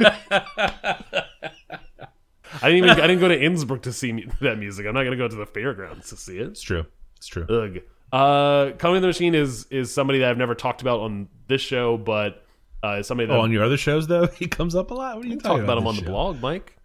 [2.62, 2.90] I didn't even.
[2.90, 4.86] I didn't go to Innsbrook to see that music.
[4.86, 6.48] I'm not gonna go to the fairgrounds to see it.
[6.48, 6.86] It's true.
[7.16, 7.44] It's true.
[7.48, 7.78] Ugh.
[8.12, 11.96] Uh, Conway the Machine is is somebody that I've never talked about on this show,
[11.96, 12.44] but
[12.84, 15.16] uh, is somebody that Oh, on your other shows though, he comes up a lot.
[15.16, 16.12] What are you talk talking about him on this the show?
[16.12, 16.76] blog, Mike.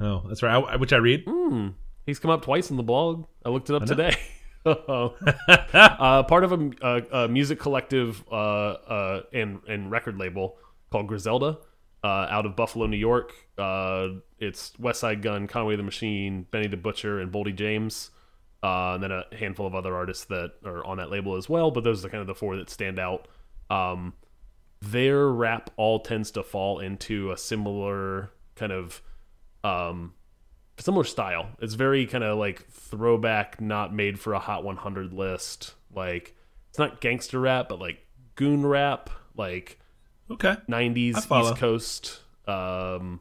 [0.00, 0.52] Oh, that's right.
[0.64, 1.24] I, which I read.
[2.06, 3.26] He's come up twice in the blog.
[3.44, 4.16] I looked it up today.
[4.66, 10.56] uh, part of a, a, a music collective uh, uh, and and record label
[10.90, 11.58] called Griselda,
[12.02, 13.32] uh, out of Buffalo, New York.
[13.58, 18.10] Uh, it's Westside Gunn, Conway the Machine, Benny the Butcher, and Boldy James.
[18.62, 21.70] Uh, and then a handful of other artists that are on that label as well.
[21.70, 23.28] But those are kind of the four that stand out.
[23.68, 24.14] Um,
[24.80, 29.02] their rap all tends to fall into a similar kind of
[29.62, 30.14] um,
[30.78, 31.48] similar style.
[31.60, 35.74] It's very kind of like throwback, not made for a Hot 100 list.
[35.94, 36.36] Like
[36.70, 37.98] it's not gangster rap, but like
[38.34, 39.78] goon rap, like
[40.30, 40.56] Okay.
[40.68, 42.20] 90s East Coast.
[42.46, 43.20] Um,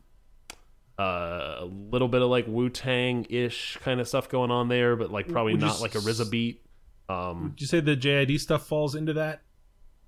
[0.98, 4.96] uh, a little bit of like Wu Tang ish kind of stuff going on there,
[4.96, 6.62] but like probably Would you not like a RZA beat.
[7.10, 9.42] Um, Would you say the JID stuff falls into that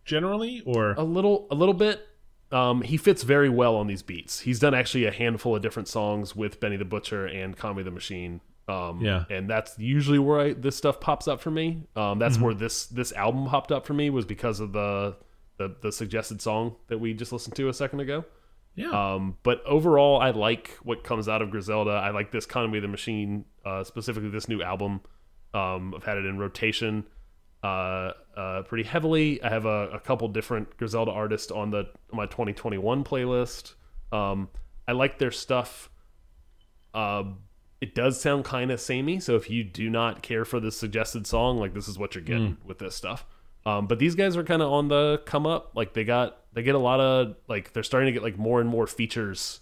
[0.05, 2.07] generally, or a little, a little bit.
[2.55, 4.39] Um, he fits very well on these beats.
[4.39, 7.91] He's done actually a handful of different songs with Benny the Butcher and Conway the
[7.91, 8.39] Machine.
[8.67, 9.25] Um, Yeah.
[9.29, 11.83] and that's usually where I, this stuff pops up for me.
[11.95, 15.17] Um, that's where this this album popped up for me was because of the
[15.57, 18.25] the, the suggested song that we just listened to a second ago.
[18.75, 18.89] Yeah.
[19.15, 21.91] Um, but overall, I like what comes out of Griselda.
[21.91, 24.99] I like this Conway the Machine, uh, specifically this new album.
[25.53, 27.05] Um, I've had it in rotation
[27.65, 29.41] uh, uh, pretty heavily.
[29.41, 31.79] I have a, a couple different Griselda artists on the
[32.11, 33.73] on my 2021 playlist.
[34.11, 34.49] Um,
[34.87, 35.89] I like their stuff.
[36.93, 37.23] Uh,
[37.81, 41.25] it does sound kind of samey, so if you do not care for the suggested
[41.25, 43.25] song, like this is what you're getting with this stuff.
[43.65, 45.71] Um, but these guys are kind of on the come up.
[45.75, 48.61] Like they got they get a lot of like they're starting to get like more
[48.61, 49.61] and more features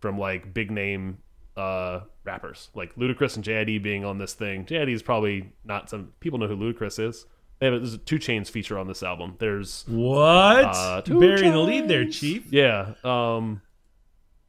[0.00, 1.18] from like big name
[1.56, 4.66] uh rappers like Ludacris and JID being on this thing.
[4.66, 7.24] JID is probably not some people know who Ludacris is.
[7.58, 9.34] They have a, there's a 2 Chainz feature on this album.
[9.38, 10.64] There's what?
[10.64, 12.08] Uh, two Burying the lead there.
[12.08, 12.52] Chief.
[12.52, 12.94] yeah.
[13.02, 13.62] Um,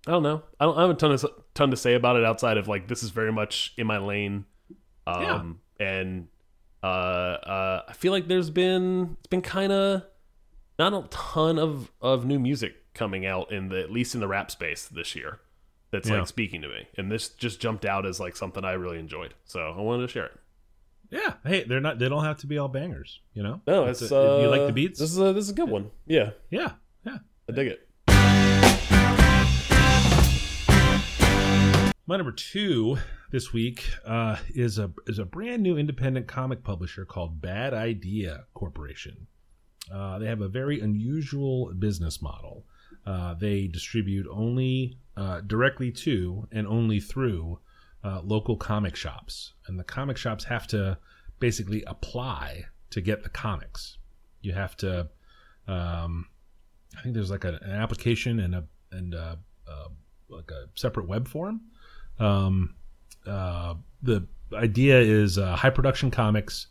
[0.07, 0.43] I don't know.
[0.59, 2.87] I don't I have a ton of ton to say about it outside of like
[2.87, 4.45] this is very much in my lane.
[5.07, 6.27] Um, and
[6.83, 10.03] uh, uh, I feel like there's been it's been kind of
[10.77, 14.27] not a ton of of new music coming out in the at least in the
[14.27, 15.39] rap space this year.
[15.91, 16.19] That's Yeah.
[16.19, 19.33] like speaking to me, and this just jumped out as like something I really enjoyed.
[19.45, 20.39] So I wanted to share it.
[21.11, 21.33] Yeah.
[21.45, 21.97] Hey, they're not.
[21.99, 23.19] They don't have to be all bangers.
[23.33, 23.61] You know.
[23.67, 24.99] No, it's, a- if you like uh, the beats.
[24.99, 25.89] This is a this is a good one.
[26.05, 26.73] Yeah, yeah.
[27.05, 27.17] Yeah.
[27.49, 27.85] I dig it.
[32.05, 32.97] My number two
[33.31, 38.45] this week uh, is a is a brand new independent comic publisher called Bad Idea
[38.55, 39.27] Corporation.
[39.93, 42.65] Uh, they have a very unusual business model.
[43.05, 47.59] Uh, they distribute only uh, directly to and only through
[48.03, 50.97] uh, local comic shops, and the comic shops have to
[51.39, 53.97] basically apply to get the comics.
[54.41, 55.09] You have to,
[55.67, 56.27] um,
[56.97, 59.87] I think there's like a, an application and a and a, uh,
[60.29, 61.61] like a separate web form.
[62.19, 62.75] Um,
[63.25, 66.67] uh, the idea is uh, high production comics,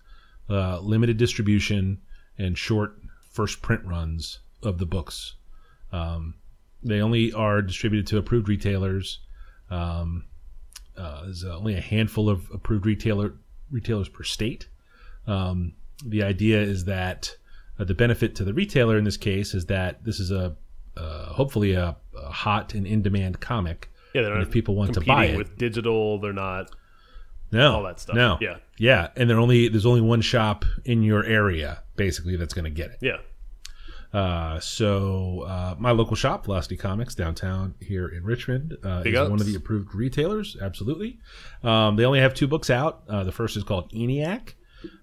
[0.51, 2.01] uh, limited distribution,
[2.39, 2.97] and short
[3.31, 5.35] first print runs of the books.
[5.93, 6.35] Um,
[6.83, 9.21] they only are distributed to approved retailers.
[9.71, 10.25] Um,
[10.99, 13.35] uh, there's only a handful of approved retailer
[13.71, 14.69] retailers per state.
[15.27, 17.37] Um, the idea is that
[17.79, 20.57] uh, the benefit to the retailer in this case is that this is a
[20.97, 23.91] uh, hopefully a, a hot and in demand comic.
[24.15, 26.19] Yeah, they're not if people want to buy it, with digital.
[26.19, 26.71] They're not.
[27.53, 28.17] no, all that stuff.
[28.17, 28.57] No, Yeah.
[28.79, 32.71] yeah, and there only there's only one shop in your area basically that's going to
[32.71, 32.99] get it.
[33.01, 33.19] Yeah,
[34.13, 39.31] Uh, so uh, my local shop, Velocity Comics, downtown here in Richmond, uh, is ups.
[39.31, 40.57] one of the approved retailers.
[40.61, 41.19] Absolutely,
[41.63, 43.03] um, they only have two books out.
[43.09, 44.55] Uh, the first is called ENIAC,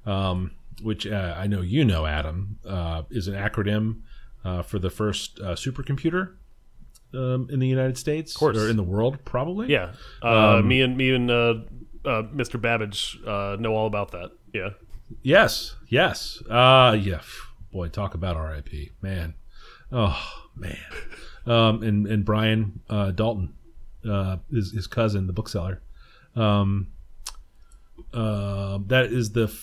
[0.08, 4.02] um, which uh, I know you know, Adam, uh, is an acronym
[4.44, 6.34] uh, for the first uh, supercomputer
[7.14, 8.58] um, in the United States course.
[8.58, 9.68] or in the world, probably.
[9.72, 9.94] yeah.
[10.24, 11.54] Uh, Um, me and me and uh,
[12.04, 12.60] uh, Mr.
[12.60, 14.32] Babbage uh, know all about that.
[14.54, 14.70] Yeah,
[15.22, 15.76] Yes.
[15.90, 16.42] Yes.
[16.50, 17.22] Uh yeah.
[17.76, 18.94] Boy, talk about RIP.
[19.02, 19.34] Man.
[19.92, 20.18] Oh
[20.56, 20.78] man.
[21.46, 23.54] Um and, and Brian uh Dalton,
[24.10, 25.82] uh his, his cousin, the bookseller.
[26.38, 26.88] Um
[28.14, 29.54] uh, that is the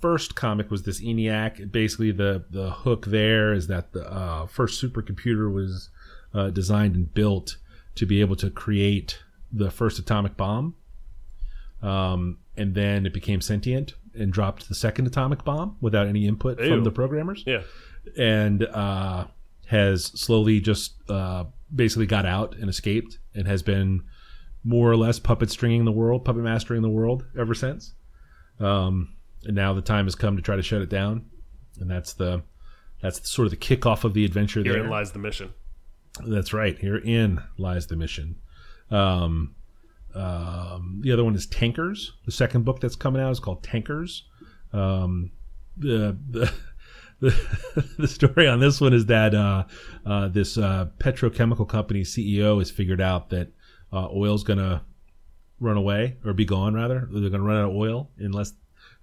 [0.00, 1.70] first comic was this ENIAC.
[1.70, 5.88] Basically the the hook there is that the uh, first supercomputer was
[6.34, 7.58] uh, designed and built
[7.94, 9.22] to be able to create
[9.52, 10.74] the first atomic bomb
[11.80, 16.60] um, and then it became sentient and dropped the second atomic bomb without any input
[16.60, 16.68] Ew.
[16.68, 17.62] from the programmers yeah.
[18.16, 19.26] and uh,
[19.66, 21.44] has slowly just uh,
[21.74, 24.02] basically got out and escaped and has been
[24.64, 27.94] more or less puppet stringing the world puppet mastering the world ever since
[28.60, 31.26] um, and now the time has come to try to shut it down
[31.80, 32.42] and that's the
[33.02, 35.52] that's sort of the kickoff of the adventure there lies the mission.
[36.24, 36.78] that's right.
[36.78, 38.36] Herein lies the mission.
[38.90, 39.56] Um,
[40.14, 42.12] um, the other one is Tankers.
[42.26, 44.24] The second book that's coming out is called Tankers.
[44.72, 45.32] Um,
[45.76, 46.52] the, the
[47.20, 49.64] the the story on this one is that uh,
[50.04, 53.48] uh, this uh, petrochemical company CEO has figured out that
[53.92, 54.84] uh, oil's gonna
[55.60, 57.08] run away or be gone rather.
[57.10, 58.54] They're gonna run out of oil unless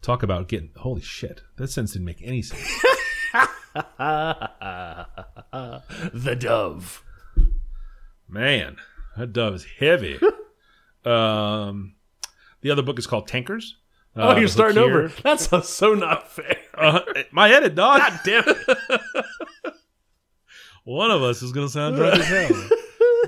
[0.02, 1.41] talk about getting holy shit.
[1.58, 2.62] That sentence didn't make any sense.
[3.74, 5.06] the
[6.38, 7.04] dove.
[8.28, 8.78] Man,
[9.17, 10.19] that dove is heavy.
[11.05, 11.95] Um,
[12.62, 13.75] the other book is called Tankers.
[14.15, 15.13] Uh, Oh, you're starting Here- over.
[15.23, 16.57] That's so- so not fair.
[16.77, 17.99] Uh, my edit, dog.
[17.99, 19.01] God damn it.
[20.83, 22.69] One of us is going to sound drunk as hell.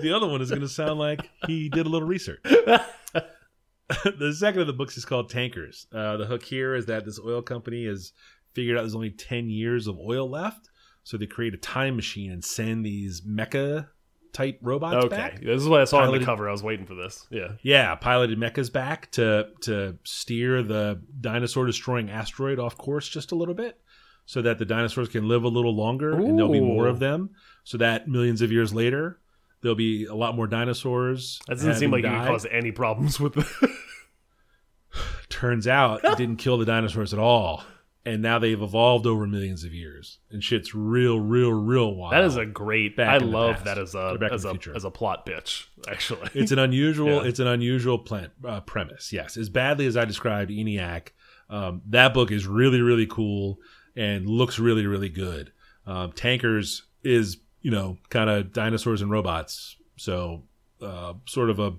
[0.01, 2.39] The other one is going to sound like he did a little research.
[2.43, 5.85] the second of the books is called Tankers.
[5.93, 8.13] Uh, the hook here is that this oil company has
[8.53, 10.69] figured out there's only 10 years of oil left.
[11.03, 13.89] So they create a time machine and send these mecha
[14.33, 15.41] type robots Okay, back.
[15.41, 16.47] this is what I saw on the cover.
[16.47, 17.27] I was waiting for this.
[17.29, 17.53] Yeah.
[17.61, 23.35] Yeah, piloted mechas back to to steer the dinosaur destroying asteroid off course just a
[23.35, 23.79] little bit,
[24.25, 27.31] so that the dinosaurs can live a little longer and there'll be more of them.
[27.63, 29.19] So that millions of years later,
[29.61, 31.39] there'll be a lot more dinosaurs.
[31.47, 33.75] That doesn't seem like having it would cause any problems with the.
[35.29, 37.63] Turns out it didn't kill the dinosaurs at all,
[38.05, 42.13] and now they've evolved over millions of years, and shit's real, real, real wild.
[42.13, 42.99] that is a great.
[42.99, 45.65] I love that as a Or back in as a as a plot bitch.
[45.87, 47.29] Actually, it's an unusual Yeah.
[47.29, 51.09] it's an unusual plan, uh, premise yes as badly as i described eniac
[51.49, 53.59] um, that book is really really cool
[53.95, 55.51] and looks really really good
[55.87, 60.43] um, tankers is you know kind of dinosaurs and robots so
[60.81, 61.73] uh, sort of a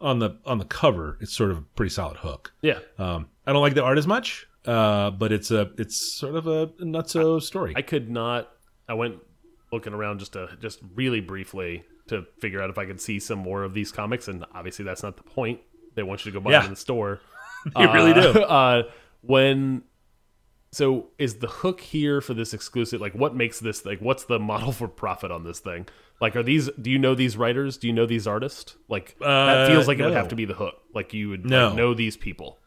[0.00, 2.78] on the on the cover it's sort of a pretty solid hook yeah.
[2.98, 6.46] um, i don't like the art as much uh, but it's a it's sort of
[6.46, 8.50] a nutso story I could not.
[8.88, 9.16] I went
[9.72, 13.38] looking around just to just really briefly to figure out if I could see some
[13.38, 15.60] more of these comics, and obviously that's not the point.
[15.94, 16.58] They want you to go buy Yeah.
[16.60, 17.20] them in the store.
[17.78, 18.42] You really do.
[18.42, 18.82] Uh,
[19.20, 19.82] when
[20.72, 23.00] so is the hook here for this exclusive?
[23.00, 24.00] Like, what makes this like?
[24.00, 25.86] What's the model for profit on this thing?
[26.20, 26.68] Like, are these?
[26.80, 27.76] Do you know these writers?
[27.76, 28.76] Do you know these artists?
[28.88, 30.74] Like, that Uh, feels like it would have to be the hook.
[30.94, 32.58] Like, you would like, know these people.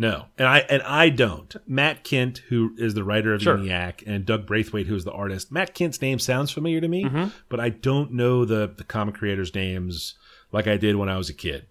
[0.00, 1.54] No, and I and I don't.
[1.66, 3.56] Matt Kindt, who is the writer of Sure.
[3.58, 5.50] ENIAC, and Doug Braithwaite, who is the artist.
[5.50, 7.28] Matt Kindt's name sounds familiar to me, Mm-hmm.
[7.48, 10.14] but I don't know the the comic creators' names
[10.52, 11.66] like I did when I was a kid,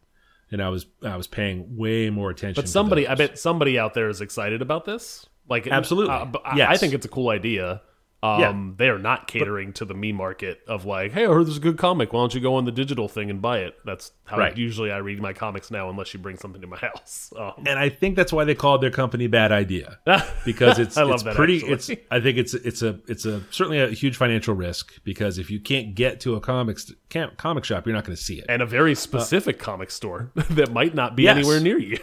[0.52, 2.62] and I was I was paying way more attention.
[2.62, 5.26] But somebody, I bet somebody out there is excited about this.
[5.50, 6.14] Like, Absolutely.
[6.14, 6.70] uh, I- Yes.
[6.70, 7.82] I think it's a cool idea.
[8.24, 11.58] Um, they are not catering to the me market of like, hey, I heard there's
[11.58, 12.14] a good comic.
[12.14, 13.78] Why don't you go on the digital thing and buy it?
[13.86, 14.58] That's how Right.
[14.58, 17.32] usually I read my comics now, unless you bring something to my house.
[17.38, 20.00] Um, and I think that's why they called their company Bad Idea
[20.46, 21.58] because it's I love it's that, pretty.
[21.58, 21.74] actually.
[21.74, 25.52] It's I think it's it's a it's a certainly a huge financial risk because if
[25.52, 26.92] you can't get to a comics
[27.38, 28.46] comic shop, you're not going to see it.
[28.50, 31.38] and a very specific comic store that might not be Yes.
[31.38, 32.00] anywhere near you.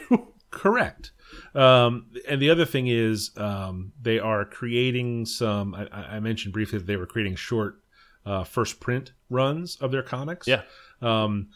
[0.51, 1.11] Correct.
[1.55, 5.75] Um, and the other thing is, um, they are creating some.
[5.75, 7.81] I, I mentioned briefly that they were creating short
[8.27, 10.47] uh, first print runs of their comics.
[10.49, 10.63] yeah.
[11.03, 11.49] Um,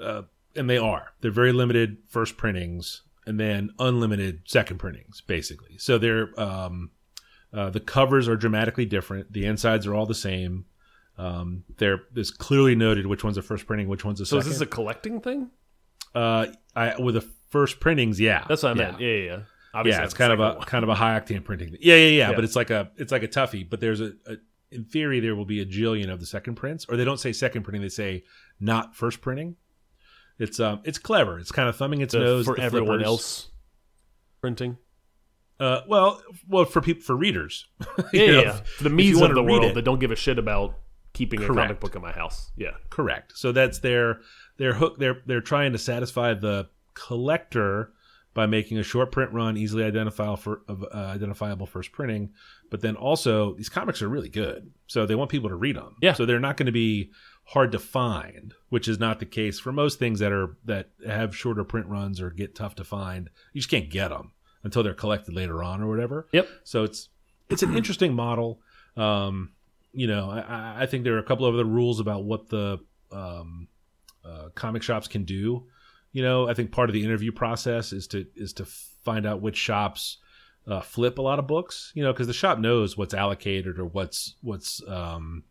[0.00, 0.22] uh,
[0.56, 1.12] and they are.
[1.20, 5.78] They're very limited first printings and then unlimited second printings, basically.
[5.78, 6.90] So they're um,
[7.52, 9.32] uh, the covers are dramatically different.
[9.32, 10.64] The insides are all the same.
[11.18, 12.00] Um, they're
[12.38, 14.52] clearly noted which one's a first printing, which one's a So second.
[14.52, 15.50] is this a collecting thing?
[16.14, 18.98] uh, I, with the first printings, yeah, That's what I meant.
[19.00, 19.24] Yeah, yeah.
[19.24, 19.38] yeah.
[19.74, 20.66] Obviously, yeah, it's kind of a one.
[20.66, 21.76] kind of a high octane printing.
[21.80, 22.34] Yeah, yeah, yeah, Yeah.
[22.34, 23.68] But it's like a it's like a toughie.
[23.68, 24.36] But there's a, a
[24.70, 27.32] in theory there will be a jillion of the second prints, or they don't say
[27.32, 28.24] second printing, they say
[28.60, 29.56] not first printing.
[30.38, 31.38] It's um it's clever.
[31.38, 33.06] It's kind of thumbing its The- nose for at everyone flippers.
[33.06, 33.48] else
[34.40, 34.76] printing.
[35.60, 37.66] Uh, well, well for people for readers.
[38.12, 38.52] Yeah, yeah, know, yeah.
[38.76, 40.74] For the me's of the world it- that don't give a shit about
[41.14, 42.50] keeping a comic book in my house.
[42.56, 42.72] Yeah.
[42.90, 43.32] Correct.
[43.36, 44.20] So that's their
[44.58, 44.98] their hook.
[44.98, 47.92] They're they're trying to satisfy the collector
[48.34, 52.30] by making a short print run, easily identifiable for uh, identifiable first printing.
[52.70, 55.96] But then also these comics are really good, so they want people to read them.
[56.00, 56.14] Yeah.
[56.14, 57.10] So they're not going to be
[57.44, 61.36] hard to find, which is not the case for most things that are that have
[61.36, 63.28] shorter print runs or get tough to find.
[63.52, 64.32] You just can't get them
[64.64, 66.28] until they're collected later on or whatever.
[66.32, 66.48] Yep.
[66.64, 67.08] So it's
[67.50, 68.60] it's an interesting model.
[68.96, 69.52] Um,
[69.92, 72.78] you know, I- I, think there are a couple of other rules about what the
[73.10, 73.68] um,
[74.24, 75.66] uh, comic shops can do.
[76.12, 79.40] You know, I think part of the interview process is to is to find out
[79.40, 80.18] which shops
[80.66, 81.90] uh, flip a lot of books.
[81.94, 85.44] You know, because the shop knows what's allocated or what's what's um,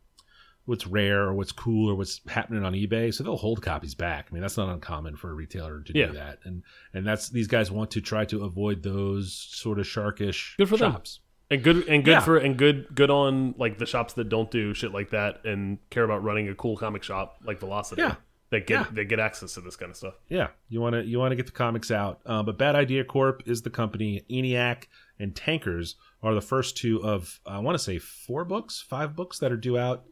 [0.66, 3.12] what's rare or what's cool or what's happening on eBay.
[3.14, 4.28] So they'll hold copies back.
[4.30, 6.08] I mean, that's not uncommon for a retailer to Yeah.
[6.08, 6.40] do that.
[6.46, 10.70] And and that's these guys want to try to avoid those sort of sharkish Good
[10.70, 10.92] for them.
[10.94, 11.20] shops.
[11.50, 12.20] And good and good Yeah.
[12.20, 15.80] for and good good on like the shops that don't do shit like that and
[15.90, 18.04] care about running a cool comic shop like Velocity.
[18.04, 18.16] Yeah.
[18.52, 18.86] That get Yeah.
[18.92, 20.16] they get access to this kind of stuff.
[20.30, 22.20] Yeah, you want to you want to get the comics out.
[22.26, 24.24] Uh, but Bad Idea Corp is the company.
[24.30, 24.88] ENIAC
[25.20, 29.40] and Tankers are the first two of I want to say four books, five books
[29.40, 30.04] that are due out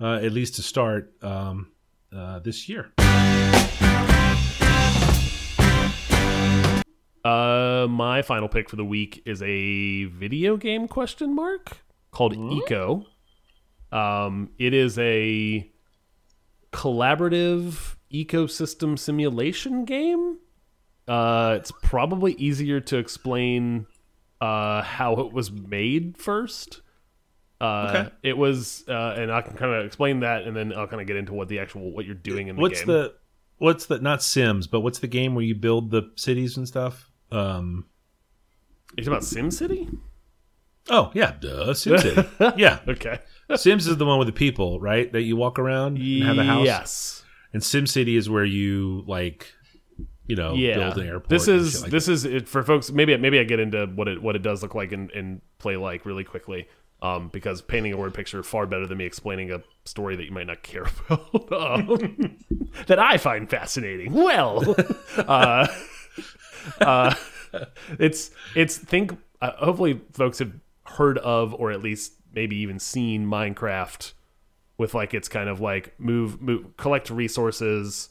[0.00, 1.70] uh, at least to start um,
[2.16, 2.92] uh, this year.
[7.24, 11.78] Uh, my final pick for the week is a video game question mark
[12.10, 13.06] called Eco.
[13.92, 15.70] Um, it is a
[16.72, 20.38] collaborative ecosystem simulation game.
[21.08, 23.86] Uh, it's probably easier to explain
[24.40, 26.80] uh, how it was made first.
[27.60, 28.10] Uh, Okay.
[28.22, 31.06] It was, uh, and I can kind of explain that, and then I'll kind of
[31.06, 32.88] get into what the actual what you're doing in the What's game.
[32.88, 33.14] the
[33.58, 37.10] what's the not Sims, but what's the game where you build the cities and stuff?
[37.30, 37.86] Um,
[38.96, 39.96] talking about SimCity?
[40.90, 42.56] Oh yeah, duh, SimCity.
[42.58, 43.20] yeah, Okay.
[43.56, 45.10] Sims is the one with the people, right?
[45.12, 46.64] That you walk around and have a house.
[46.66, 47.24] Yes.
[47.52, 49.52] And SimCity is where you like,
[50.26, 50.76] you know, Yeah.
[50.76, 51.28] build an airport.
[51.28, 52.90] This is like this is it for folks.
[52.90, 55.76] Maybe maybe I get into what it what it does look like and, and play
[55.76, 56.68] like really quickly.
[57.02, 60.30] Um, because painting a word picture far better than me explaining a story that you
[60.30, 61.52] might not care about.
[61.52, 62.38] um,
[62.86, 64.12] that I find fascinating.
[64.12, 64.76] Well,
[65.16, 65.66] uh,
[66.80, 67.14] uh,
[67.98, 70.52] it's it's think uh, hopefully folks have
[70.84, 74.12] heard of or at least maybe even seen Minecraft
[74.78, 78.08] with like it's kind of like move move collect resources,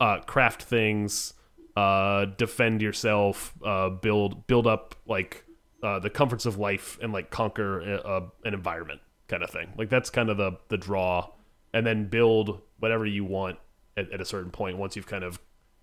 [0.00, 1.34] uh, craft things,
[1.76, 5.44] uh, defend yourself, uh, build build up like
[5.82, 9.72] uh, the comforts of life and like conquer uh, an environment kind of thing.
[9.76, 11.30] Like that's kind of the the draw,
[11.72, 13.58] and then build whatever you want
[13.96, 15.38] at, at a certain point once you've kind of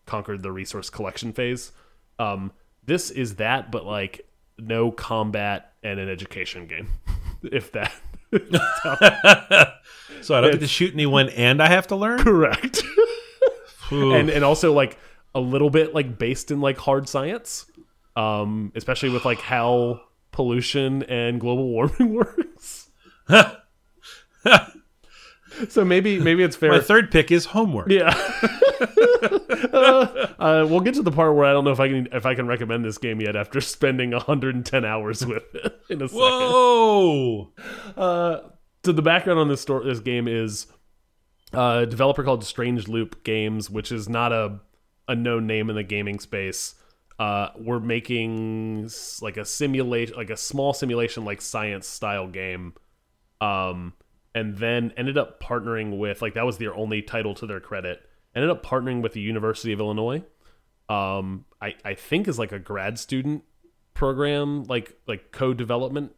[0.05, 1.71] conquered the resource collection phase.
[2.19, 2.51] Um,
[2.85, 6.87] this is that, but like no combat and an education game,
[7.51, 7.91] if that.
[10.21, 12.19] so I don't get to shoot anyone, and I have to learn.
[12.19, 12.83] Correct.
[13.91, 14.97] And and also like
[15.35, 17.65] a little bit like based in like hard science,
[18.15, 22.89] um, especially with like how pollution and global warming works.
[25.69, 26.71] so maybe maybe it's fair.
[26.71, 27.89] My third pick is homework.
[27.89, 28.09] yeah.
[29.73, 32.25] uh, uh, we'll get to the part where I don't know if I can if
[32.25, 36.21] I can recommend this game yet after spending 110 hours with it in a second.
[36.21, 37.51] Whoa!
[37.95, 40.67] so the background on this store, this game is
[41.53, 44.59] uh, a developer called Strange Loop Games, which is not a
[45.07, 46.75] a known name in the gaming space.
[47.19, 48.89] Uh, we're making
[49.21, 52.73] like a simulation, like a small simulation, like science style game.
[53.39, 53.93] Um,
[54.35, 58.01] and then ended up partnering with like that was their only title to their credit.
[58.35, 60.23] Ended up partnering with the University of Illinois.
[60.89, 63.43] Um, I I think is like a grad student
[63.93, 66.13] program, like like code development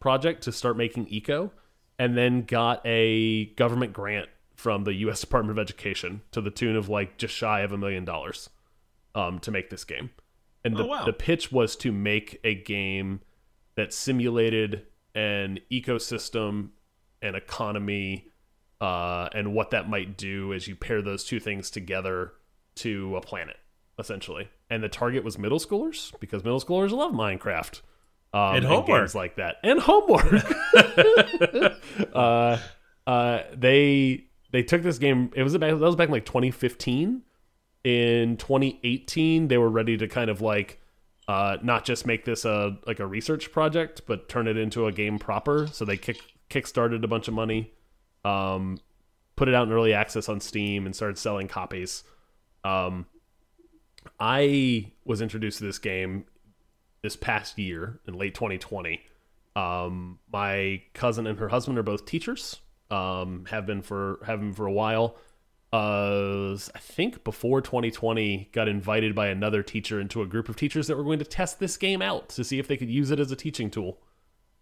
[0.00, 1.52] project to start making eco
[1.98, 6.76] and then got a government grant from the US Department of Education to the tune
[6.76, 8.48] of like just shy of a million dollars
[9.14, 10.10] um to make this game.
[10.64, 11.04] And the, Oh, wow.
[11.04, 13.20] the pitch was to make a game
[13.76, 16.70] that simulated an ecosystem
[17.22, 18.28] and economy
[18.80, 22.32] uh, and what that might do as you pair those two things together
[22.76, 23.56] to a planet,
[23.98, 24.48] essentially.
[24.68, 27.80] And the target was middle schoolers because middle schoolers love Minecraft
[28.34, 28.86] um, And homework.
[28.86, 30.44] games like that, and homework.
[32.14, 32.58] uh,
[33.06, 35.30] uh, they they took this game.
[35.34, 35.70] It was back.
[35.70, 37.22] That was back in like 2015.
[37.84, 40.80] In 2018, they were ready to kind of like
[41.28, 44.92] uh, not just make this a like a research project, but turn it into a
[44.92, 45.68] game proper.
[45.68, 46.18] So they kick
[46.50, 47.72] kickstarted a bunch of money,
[48.24, 48.78] um,
[49.36, 52.04] put it out in early access on Steam, and started selling copies.
[52.64, 53.06] Um,
[54.18, 56.24] I was introduced to this game
[57.02, 59.00] this past year in late 2020.
[59.54, 62.56] Um, my cousin and her husband are both teachers.
[62.90, 65.16] Um, have been for have been for a while.
[65.72, 70.86] Uh, I think before 2020, got invited by another teacher into a group of teachers
[70.86, 73.18] that were going to test this game out to see if they could use it
[73.18, 73.98] as a teaching tool.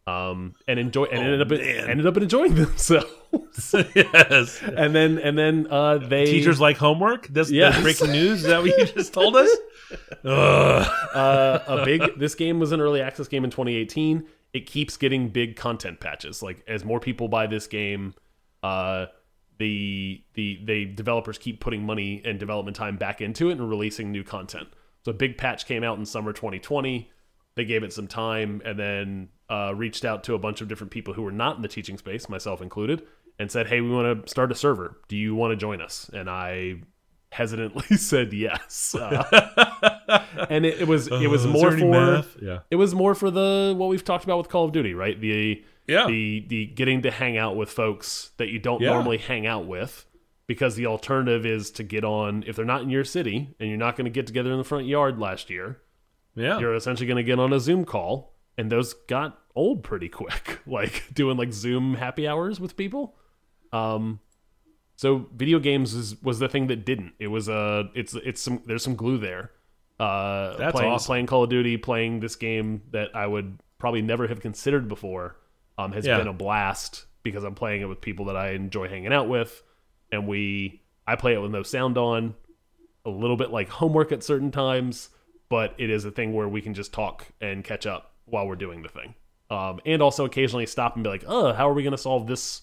[0.07, 1.91] Um, and enjoy and ended up man.
[1.91, 3.09] ended up enjoying themselves.
[3.95, 4.61] yes.
[4.63, 7.27] and then and then uh, they Teachers like homework.
[7.29, 7.73] That's, Yes.
[7.73, 8.43] that's breaking news.
[8.43, 9.51] Is that what you just told us?
[10.25, 15.29] Uh, a big this game was an early access game in 2018 it keeps getting
[15.29, 18.15] big content patches like as more people buy this game
[18.63, 19.07] uh
[19.59, 24.11] the the the developers keep putting money and development time back into it and releasing
[24.11, 24.67] new content
[25.05, 27.11] so a big patch came out in summer 2020
[27.57, 30.91] they gave it some time and then uh, reached out to a bunch of different
[30.91, 33.03] people who were not in the teaching space myself included
[33.39, 36.11] and said hey we want to start a server do you want to join us
[36.15, 36.77] and i
[37.33, 38.95] hesitantly said yes
[40.07, 42.37] Uh, and it, it was it was Uh, more for math?
[42.41, 42.59] Yeah.
[42.71, 45.19] it was more for the what we've talked about with Call of Duty, right?
[45.19, 46.07] The Yeah.
[46.07, 48.91] the the getting to hang out with folks that you don't Yeah.
[48.91, 50.05] normally hang out with
[50.47, 53.79] because the alternative is to get on if they're not in your city and you're
[53.79, 55.81] not going to get together in the front yard last year,
[56.37, 56.59] Yeah.
[56.59, 60.61] you're essentially going to get on a Zoom call and those got old pretty quick,
[60.67, 63.17] like doing like Zoom happy hours with people.
[63.73, 64.21] Um
[64.97, 67.15] so video games is, was the thing that didn't.
[67.19, 69.51] It was uh it's it's some there's some glue there.
[69.99, 71.07] Uh That's playing awesome.
[71.07, 75.37] playing Call of Duty, playing this game that I would probably never have considered before
[75.79, 76.19] um has Yeah.
[76.19, 79.63] been a blast because I'm playing it with people that I enjoy hanging out with
[80.13, 82.35] and we I play it with no sound on,
[83.05, 85.11] a little bit like homework at certain times,
[85.55, 88.57] but it is a thing where we can just talk and catch up while we're
[88.57, 89.15] doing the thing.
[89.51, 92.27] Um, and also occasionally stop and be like, "Oh, how are we going to solve
[92.27, 92.63] this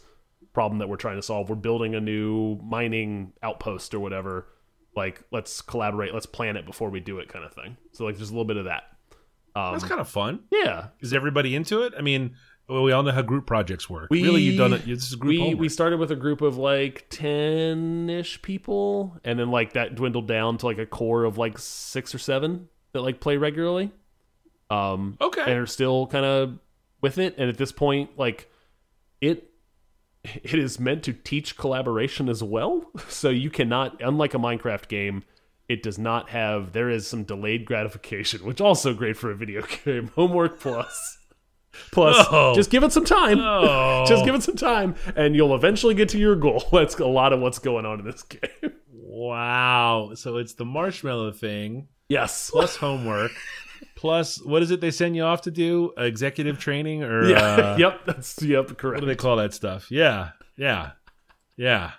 [0.52, 1.50] problem that we're trying to solve?
[1.50, 4.50] We're building a new mining outpost or whatever.
[4.94, 8.18] Like, let's collaborate, let's plan it before we do it, kind of thing." So like,
[8.18, 8.84] there's a little bit of that.
[9.56, 10.42] Um, That's kind of fun.
[10.52, 10.88] yeah.
[11.00, 11.94] Is everybody into it?
[11.98, 12.36] I mean,
[12.68, 14.10] well, we all know how group projects work.
[14.10, 14.86] We, really, you've done it.
[14.86, 15.60] This is group we homework.
[15.62, 20.58] we started with a group of like 10-ish people and then like that dwindled down
[20.58, 23.92] to like a core of like six or seven that like play regularly
[24.70, 25.42] um Okay.
[25.42, 26.60] and are still kind of
[27.02, 28.50] with it and at this point like
[29.22, 29.50] it
[30.24, 35.24] it is meant to teach collaboration as well so you cannot unlike a minecraft game
[35.68, 39.62] it does not have there is some delayed gratification which also great for a video
[39.86, 41.18] game homework plus
[41.92, 42.54] plus Oh.
[42.54, 44.06] just give it some time Oh.
[44.08, 47.34] just give it some time and you'll eventually get to your goal that's a lot
[47.34, 48.74] of what's going on in this game
[49.14, 50.12] Wow.
[50.16, 53.32] So it's the marshmallow thing yes plus homework
[53.96, 55.92] plus what is it they send you off to do?
[55.98, 58.96] Executive training or yeah uh, yep that's yep Correct.
[58.96, 59.90] What do they call that stuff?
[59.92, 60.30] Yeah.
[60.58, 60.92] Yeah.
[61.58, 61.92] Yeah.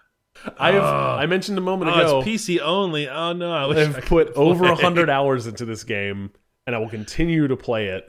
[0.58, 1.16] i have Oh.
[1.22, 3.08] i mentioned a moment Oh, ago it's PC only.
[3.08, 6.30] Oh no, I wish I I've could put over a hundred hours into this game,
[6.66, 8.04] and I will continue to play it.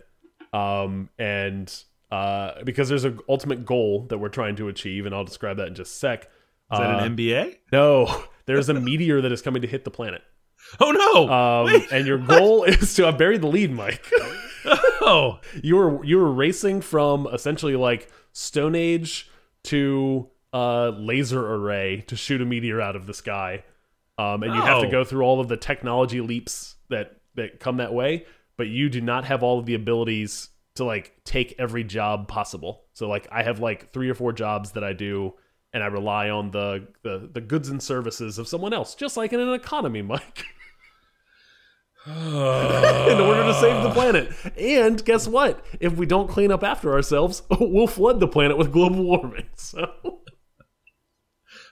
[0.53, 1.73] Um, and
[2.11, 5.67] uh, because there's an ultimate goal that we're trying to achieve, and I'll describe that
[5.67, 6.23] in just a sec.
[6.71, 7.57] Is that Uh, an MBA?
[7.71, 10.21] No, there's a meteor that is coming to hit the planet.
[10.79, 11.29] Oh no!
[11.33, 11.91] Um, Wait.
[11.91, 13.07] and your goal is to.
[13.07, 14.05] I buried the lead, Mike.
[14.65, 19.29] oh, you were you were racing from essentially like Stone Age
[19.65, 23.63] to uh, laser array to shoot a meteor out of the sky,
[24.17, 24.91] um, and you have to Oh.
[24.91, 28.25] go through all of the technology leaps that that come that way.
[28.57, 32.83] But you do not have all of the abilities to like take every job possible.
[32.93, 35.33] So like I have like three or four jobs that I do.
[35.75, 39.33] And I rely on the, the the goods and services of someone else, just like
[39.33, 40.43] in an economy, Mike.
[42.07, 44.29] in order to save the planet.
[44.57, 45.65] And guess what?
[45.79, 49.45] If we don't clean up after ourselves, we'll flood the planet with global warming.
[49.55, 50.19] So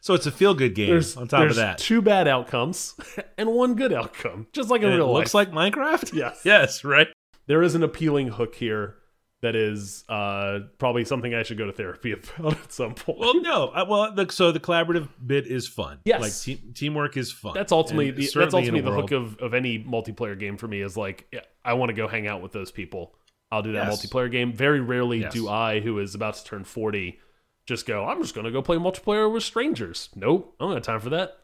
[0.04, 0.90] so it's a feel good game.
[0.90, 2.96] there's on top there's of that, two bad outcomes
[3.38, 5.54] and one good outcome, just like in And it real looks life.
[5.54, 6.14] like Minecraft.
[6.14, 6.42] Yes.
[6.44, 6.84] Yes.
[6.84, 7.08] Right.
[7.48, 8.96] there is an appealing hook here
[9.42, 13.20] that is uh, probably something I should go to therapy about at some point.
[13.20, 13.68] Well, no.
[13.70, 16.00] I, well, the, so the collaborative bit is fun.
[16.06, 16.22] Yes.
[16.22, 17.54] Like te teamwork is fun.
[17.56, 20.82] that's ultimately the, that's ultimately the world- hook of, of any multiplayer game for me
[20.82, 23.16] is like yeah, I want to go hang out with those people.
[23.52, 24.06] I'll do that Yes.
[24.06, 24.54] multiplayer game.
[24.54, 25.34] Very rarely Yes.
[25.34, 27.20] do I, who is about to turn forty,
[27.66, 28.06] just go.
[28.06, 30.10] I'm just going to go play multiplayer with strangers.
[30.16, 31.38] Nope, I don't have time for that.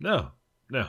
[0.00, 0.30] No,
[0.70, 0.88] no,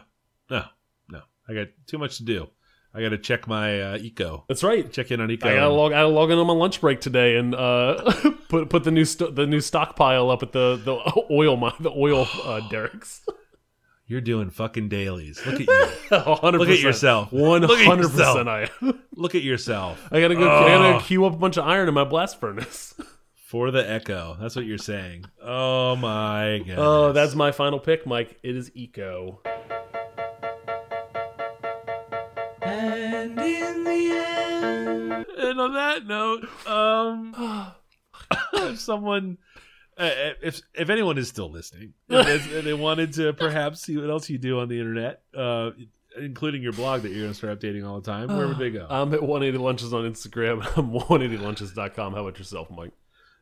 [0.49, 0.63] no,
[1.09, 1.21] no.
[1.47, 2.47] I got too much to do.
[2.95, 4.45] I got to check my uh, eco.
[4.47, 4.91] That's right.
[4.91, 5.49] Check in on eco.
[5.49, 5.91] I gotta log.
[5.91, 8.13] I gotta log in on my lunch break today and uh,
[8.49, 10.93] put put the new st the new stockpile up at the the
[11.31, 13.25] oil the oil uh, derricks.
[14.07, 15.41] You're doing fucking dailies.
[15.45, 15.67] Look at
[16.11, 16.17] you.
[16.19, 16.59] Hundred.
[16.59, 17.31] Look at yourself.
[17.33, 18.37] One Look at hundred yourself.
[18.37, 18.49] percent.
[18.49, 18.69] I.
[18.81, 18.99] am.
[19.15, 20.47] Look at yourself I gotta go.
[20.47, 20.91] I Oh.
[20.93, 22.93] gotta queue up a bunch of iron in my blast furnace.
[23.33, 24.37] for the echo.
[24.39, 25.25] That's what you're saying.
[25.41, 26.75] Oh my god.
[26.77, 28.37] Oh, that's my final pick, Mike.
[28.43, 29.41] It is Eco.
[35.45, 37.73] And on that note, um,
[38.53, 39.37] if someone,
[39.97, 40.09] uh,
[40.41, 44.59] if if anyone is still listening, they- wanted to perhaps see what else you do
[44.59, 45.71] on the internet, uh,
[46.19, 48.71] including your blog that you're going to start updating all the time, where would they
[48.71, 48.87] go?
[48.89, 50.61] I'm at 180 lunches on Instagram.
[50.77, 52.13] I'm 180lunches.com.
[52.13, 52.91] How about yourself, Mike?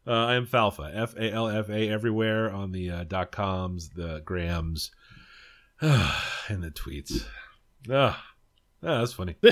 [0.06, 3.90] Uh, I am Falfa, F A L F A, everywhere on the uh, dot coms,
[3.90, 4.92] the grams,
[5.82, 7.24] and the tweets.
[7.90, 8.22] Ah,
[8.84, 9.36] that's funny.